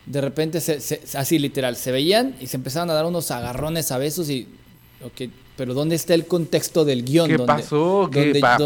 [0.05, 3.97] de repente, se, así literal, se veían y se empezaban a dar unos agarrones a
[3.97, 4.47] besos y
[5.05, 7.27] Ok, pero ¿dónde está el contexto del guion?
[7.27, 8.09] ¿Qué pasó?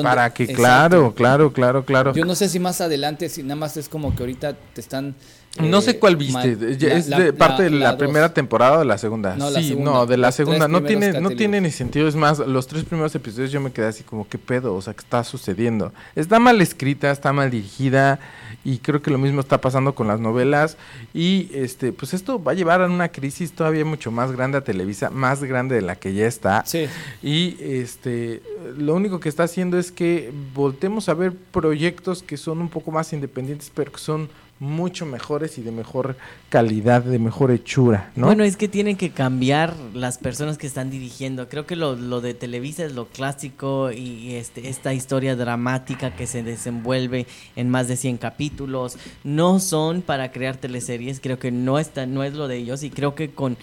[0.04, 2.14] para que, claro, claro, claro, claro.
[2.14, 5.16] Yo no sé si más adelante, si nada más es como que ahorita te están...
[5.60, 8.98] no sé eh, cuál viste, es de parte de la, primera temporada o de la
[8.98, 9.36] segunda.
[9.36, 10.68] No, sí, no, de la segunda.
[10.68, 13.88] No tiene, no tiene ni sentido, es más, los tres primeros episodios yo me quedé
[13.88, 14.76] así como, ¿qué pedo?
[14.76, 15.94] O sea, ¿qué está sucediendo?
[16.16, 18.20] Está mal escrita, está mal dirigida
[18.64, 20.78] y creo que lo mismo está pasando con las novelas
[21.14, 24.64] y este pues esto va a llevar a una crisis todavía mucho más grande a
[24.64, 26.64] Televisa, más grande de la que ya está.
[26.66, 26.88] Sí.
[27.24, 28.42] Y este
[28.78, 32.92] lo único que está haciendo es que voltemos a ver proyectos que son un poco
[32.92, 34.30] más independientes, pero que son
[34.60, 36.18] mucho mejores y de mejor
[36.50, 38.28] calidad, de mejor hechura, ¿no?
[38.28, 41.48] Bueno, es que tienen que cambiar las personas que están dirigiendo.
[41.48, 46.26] Creo que lo, lo de Televisa es lo clásico y este, esta historia dramática que
[46.26, 48.98] se desenvuelve en más de 100 capítulos.
[49.24, 52.90] No son para crear teleseries, creo que no, está, no es lo de ellos y
[52.90, 53.58] creo que con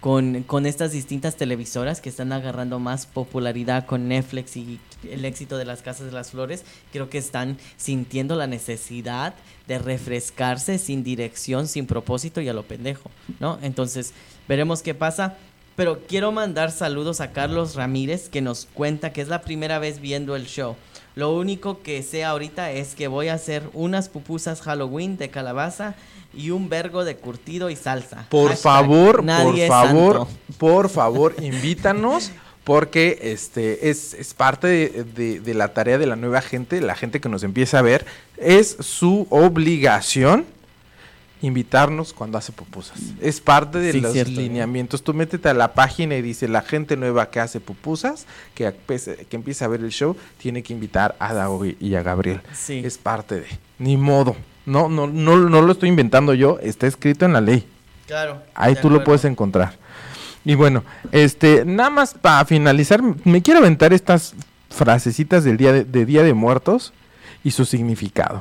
[0.00, 5.58] con, con, estas distintas televisoras que están agarrando más popularidad con Netflix y el éxito
[5.58, 9.34] de las Casas de las Flores, creo que están sintiendo la necesidad
[9.66, 13.58] de refrescarse sin dirección, sin propósito y a lo pendejo, ¿no?
[13.62, 14.12] Entonces,
[14.48, 15.36] veremos qué pasa.
[15.76, 20.00] Pero quiero mandar saludos a Carlos Ramírez que nos cuenta que es la primera vez
[20.00, 20.76] viendo el show.
[21.14, 25.94] Lo único que sé ahorita es que voy a hacer unas pupusas Halloween de calabaza
[26.34, 28.26] y un vergo de curtido y salsa.
[28.28, 30.26] Por favor, por favor,
[30.58, 32.30] por favor, invítanos.
[32.70, 37.20] Porque este es, es parte de, de, la tarea de la nueva gente, la gente
[37.20, 38.06] que nos empieza a ver,
[38.36, 40.46] es su obligación
[41.42, 43.00] invitarnos cuando hace pupusas.
[43.20, 45.02] Es parte de los lineamientos.
[45.02, 48.72] Tú métete a la página y dice la gente nueva que hace pupusas, que,
[49.28, 52.40] que empieza a ver el show, tiene que invitar a Dago y a Gabriel.
[52.68, 53.46] Es parte de.
[53.80, 54.36] Ni modo.
[54.64, 57.66] No, no, no, no lo estoy inventando yo, está escrito en la ley.
[58.06, 58.40] Claro.
[58.54, 59.76] Ahí tú lo puedes encontrar.
[60.44, 64.34] Y bueno, este, nada más para finalizar, me quiero aventar estas
[64.70, 66.92] frasecitas del día de, Día de Muertos
[67.44, 68.40] y su significado.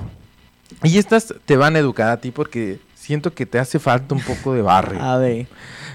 [0.83, 4.21] Y estas te van a educar a ti porque siento que te hace falta un
[4.21, 5.01] poco de barrio.
[5.03, 5.47] A ver.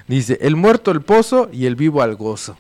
[0.07, 2.57] Dice, el muerto al pozo y el vivo al gozo.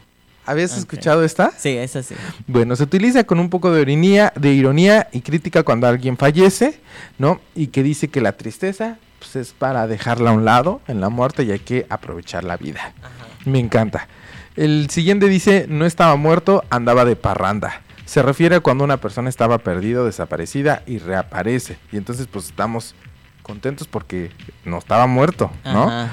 [0.46, 1.52] ¿Habías escuchado esta?
[1.56, 2.14] Sí, esa sí.
[2.46, 6.80] Bueno, se utiliza con un poco de ironía, de ironía y crítica cuando alguien fallece,
[7.18, 7.40] ¿no?
[7.54, 11.08] Y que dice que la tristeza pues, es para dejarla a un lado en la
[11.08, 12.92] muerte y hay que aprovechar la vida.
[13.44, 14.08] Me encanta.
[14.56, 17.82] El siguiente dice, no estaba muerto, andaba de parranda.
[18.04, 21.78] Se refiere a cuando una persona estaba perdida, desaparecida y reaparece.
[21.90, 22.94] Y entonces pues estamos
[23.42, 24.30] contentos porque
[24.64, 26.08] no estaba muerto, ¿no?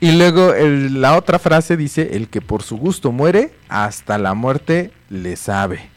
[0.00, 4.92] Y luego la otra frase dice, el que por su gusto muere, hasta la muerte
[5.08, 5.90] le sabe.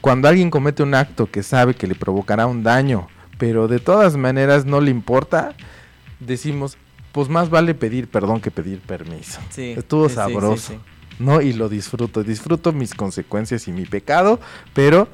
[0.00, 4.16] Cuando alguien comete un acto que sabe que le provocará un daño, pero de todas
[4.16, 5.54] maneras no le importa,
[6.20, 6.76] decimos,
[7.16, 9.40] pues más vale pedir perdón que pedir permiso.
[9.56, 10.74] Estuvo sabroso,
[11.18, 11.40] ¿no?
[11.40, 14.38] Y lo disfruto, disfruto mis consecuencias y mi pecado,
[14.74, 15.08] pero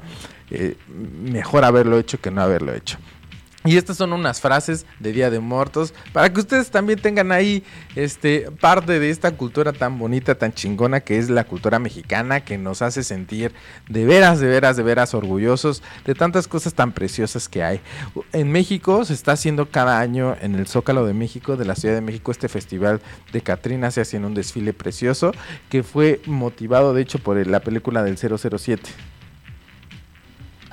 [0.51, 2.97] eh, mejor haberlo hecho que no haberlo hecho.
[3.65, 7.63] Y estas son unas frases de Día de Muertos para que ustedes también tengan ahí
[7.95, 12.57] este parte de esta cultura tan bonita, tan chingona que es la cultura mexicana que
[12.57, 13.53] nos hace sentir
[13.87, 17.79] de veras, de veras, de veras orgullosos de tantas cosas tan preciosas que hay.
[18.33, 21.95] En México se está haciendo cada año en el Zócalo de México, de la Ciudad
[21.95, 23.01] de México, este festival
[23.31, 25.31] de Catrina se hace en un desfile precioso
[25.69, 28.89] que fue motivado de hecho por la película del 007.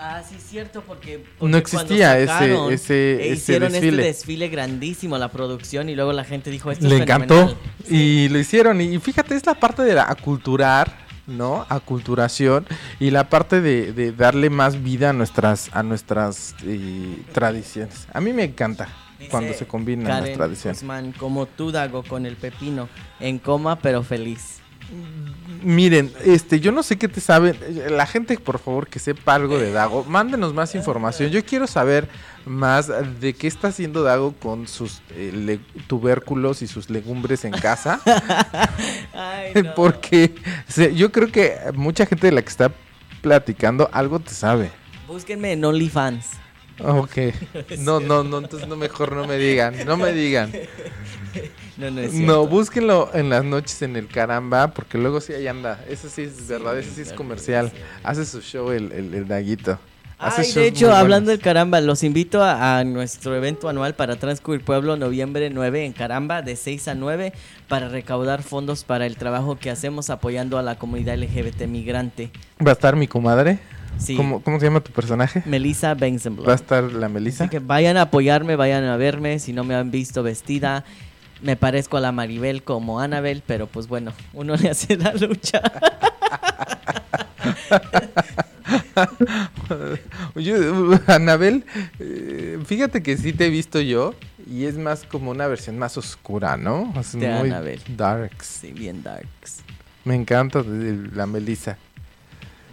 [0.03, 5.91] Ah, sí, cierto, porque, no existía ese, ese, e hicieron este desfile grandísimo, la producción,
[5.91, 6.89] y luego la gente dijo esto.
[6.89, 7.55] Le encantó
[7.87, 8.81] y lo hicieron.
[8.81, 10.97] Y fíjate, es la parte de la aculturar,
[11.27, 11.67] ¿no?
[11.69, 12.67] Aculturación
[12.99, 18.07] y la parte de, darle más vida a nuestras, a nuestras eh, tradiciones.
[18.15, 18.89] A mí me encanta
[19.31, 20.83] cuando se combinan las tradiciones.
[21.19, 22.89] como tú, Dago, con el pepino,
[23.21, 24.61] en coma pero feliz.
[25.63, 27.55] Miren, este, yo no sé qué te saben.
[27.91, 31.31] La gente, por favor, que sepa algo de Dago, mándenos más información.
[31.31, 32.09] Yo quiero saber
[32.47, 37.53] más de qué está haciendo Dago con sus eh, le- tubérculos y sus legumbres en
[37.53, 38.01] casa.
[39.13, 39.75] Ay, no.
[39.75, 40.35] Porque
[40.67, 42.73] se- yo creo que mucha gente de la que está
[43.21, 44.71] platicando algo te sabe.
[45.07, 46.27] Búsquenme en OnlyFans.
[46.83, 47.17] Ok.
[47.81, 50.53] No, no, no, entonces no mejor no me digan, no me digan.
[51.77, 55.47] No, no es No, búsquenlo en las noches en el caramba, porque luego sí ahí
[55.47, 55.83] anda.
[55.89, 57.73] Eso sí es verdad, eso sí es comercial.
[58.03, 59.79] Hace su show el, el, el Daguito.
[60.21, 64.17] Hace Ay, de hecho, hablando del caramba, los invito a, a nuestro evento anual para
[64.17, 67.33] Transcurrir Pueblo, noviembre 9 en Caramba, de 6 a 9,
[67.69, 72.31] para recaudar fondos para el trabajo que hacemos apoyando a la comunidad LGBT migrante.
[72.65, 73.61] Va a estar mi comadre.
[73.97, 74.15] Sí.
[74.15, 75.43] ¿Cómo, cómo se llama tu personaje?
[75.47, 76.47] Melissa Benzenblom.
[76.47, 77.45] Va a estar la Melissa.
[77.45, 79.39] Así que vayan a apoyarme, vayan a verme.
[79.39, 80.85] Si no me han visto vestida,
[81.43, 85.61] me parezco a la Maribel como Annabel, pero pues bueno, uno le hace la lucha.
[91.07, 91.65] Anabel,
[91.99, 94.15] eh, fíjate que sí te he visto yo
[94.51, 96.93] y es más como una versión más oscura, ¿no?
[96.99, 97.83] Es De muy Annabelle.
[97.97, 98.47] darks.
[98.61, 99.59] Sí, bien darks.
[100.05, 101.77] Me encanta la Melissa.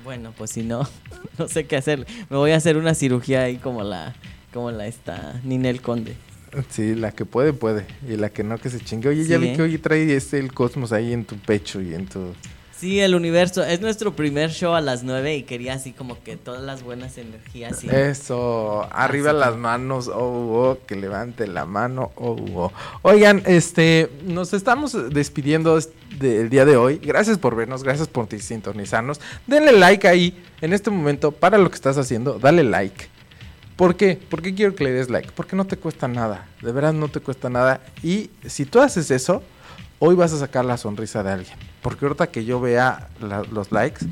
[0.03, 0.88] Bueno, pues si no,
[1.38, 2.05] no sé qué hacer.
[2.30, 4.15] Me voy a hacer una cirugía ahí como la,
[4.53, 6.15] como la esta Ninel Conde.
[6.69, 7.85] Sí, la que puede, puede.
[8.07, 9.09] Y la que no, que se chingue.
[9.09, 9.55] Oye, ya vi ¿eh?
[9.55, 12.33] que hoy trae este el cosmos ahí en tu pecho y en tu...
[12.79, 13.63] Sí, el universo.
[13.63, 17.17] Es nuestro primer show a las 9 y quería así como que todas las buenas
[17.17, 17.83] energías.
[17.83, 22.71] y- Eso, arriba Así las manos, oh, oh, que levante la mano, oh, oh.
[23.01, 25.89] Oigan, este, nos estamos despidiendo es-
[26.19, 26.99] del día de hoy.
[27.03, 29.19] Gracias por vernos, gracias por ti- sintonizarnos.
[29.47, 33.07] Denle like ahí, en este momento, para lo que estás haciendo, dale like.
[33.78, 34.15] ¿Por qué?
[34.30, 35.32] ¿Por qué quiero que le des like?
[35.34, 37.82] Porque no te cuesta nada, de verdad no te cuesta nada.
[38.03, 39.43] Y si tú haces eso,
[39.99, 41.55] hoy vas a sacar la sonrisa de alguien.
[41.82, 43.07] Porque ahorita que yo vea
[43.51, 44.05] los likes,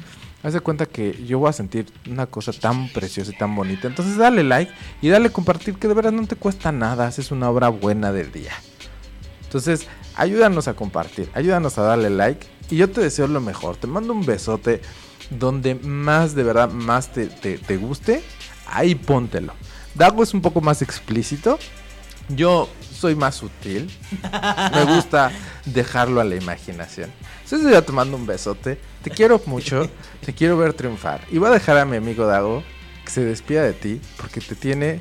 [0.44, 3.88] haz de cuenta que yo voy a sentir una cosa tan preciosa y tan bonita.
[3.88, 7.50] Entonces dale like y dale compartir que de verdad no te cuesta nada, haces una
[7.50, 8.52] obra buena del día.
[9.46, 13.78] Entonces, ayúdanos a compartir, ayúdanos a darle like y yo te deseo lo mejor.
[13.78, 14.82] Te mando un besote
[15.32, 18.22] donde más de verdad, más te- te guste,
[18.68, 19.54] ahí póntelo.
[19.94, 21.58] Dago es un poco más explícito,
[22.30, 23.90] yo soy más sutil,
[24.74, 25.32] me gusta
[25.66, 27.12] dejarlo a la imaginación.
[27.44, 29.90] Entonces yo te mando un besote, te quiero mucho,
[30.26, 32.64] te quiero ver triunfar y voy a dejar a mi amigo Dago
[33.04, 35.00] que se despida de ti porque te tiene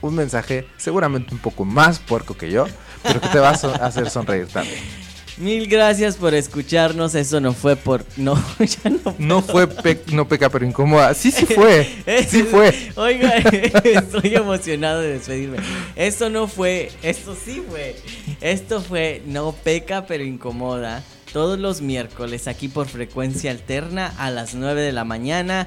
[0.00, 2.66] un mensaje seguramente un poco más puerco que yo,
[3.02, 5.01] pero que te va a hacer sonreír también.
[5.42, 7.16] Mil gracias por escucharnos.
[7.16, 8.04] Eso no fue por.
[8.16, 9.14] No, ya no.
[9.18, 11.84] No fue pe- no peca pero incómoda, sí sí fue,
[12.28, 12.72] sí fue.
[12.94, 13.36] Oiga,
[13.84, 15.56] estoy emocionado de despedirme.
[15.96, 17.96] Esto no fue, esto sí fue.
[18.40, 21.02] Esto fue No Peca pero Incomoda.
[21.32, 25.66] Todos los miércoles aquí por frecuencia alterna a las 9 de la mañana.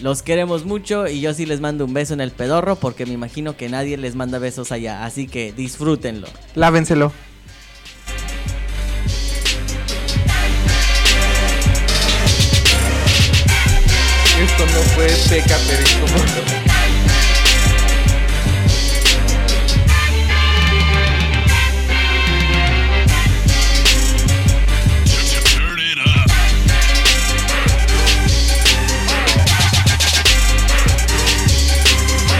[0.00, 3.12] Los queremos mucho y yo sí les mando un beso en el pedorro porque me
[3.12, 5.04] imagino que nadie les manda besos allá.
[5.04, 6.28] Así que disfrútenlo.
[6.54, 7.12] Lávenselo.
[14.40, 16.69] Esto no fue peca pero.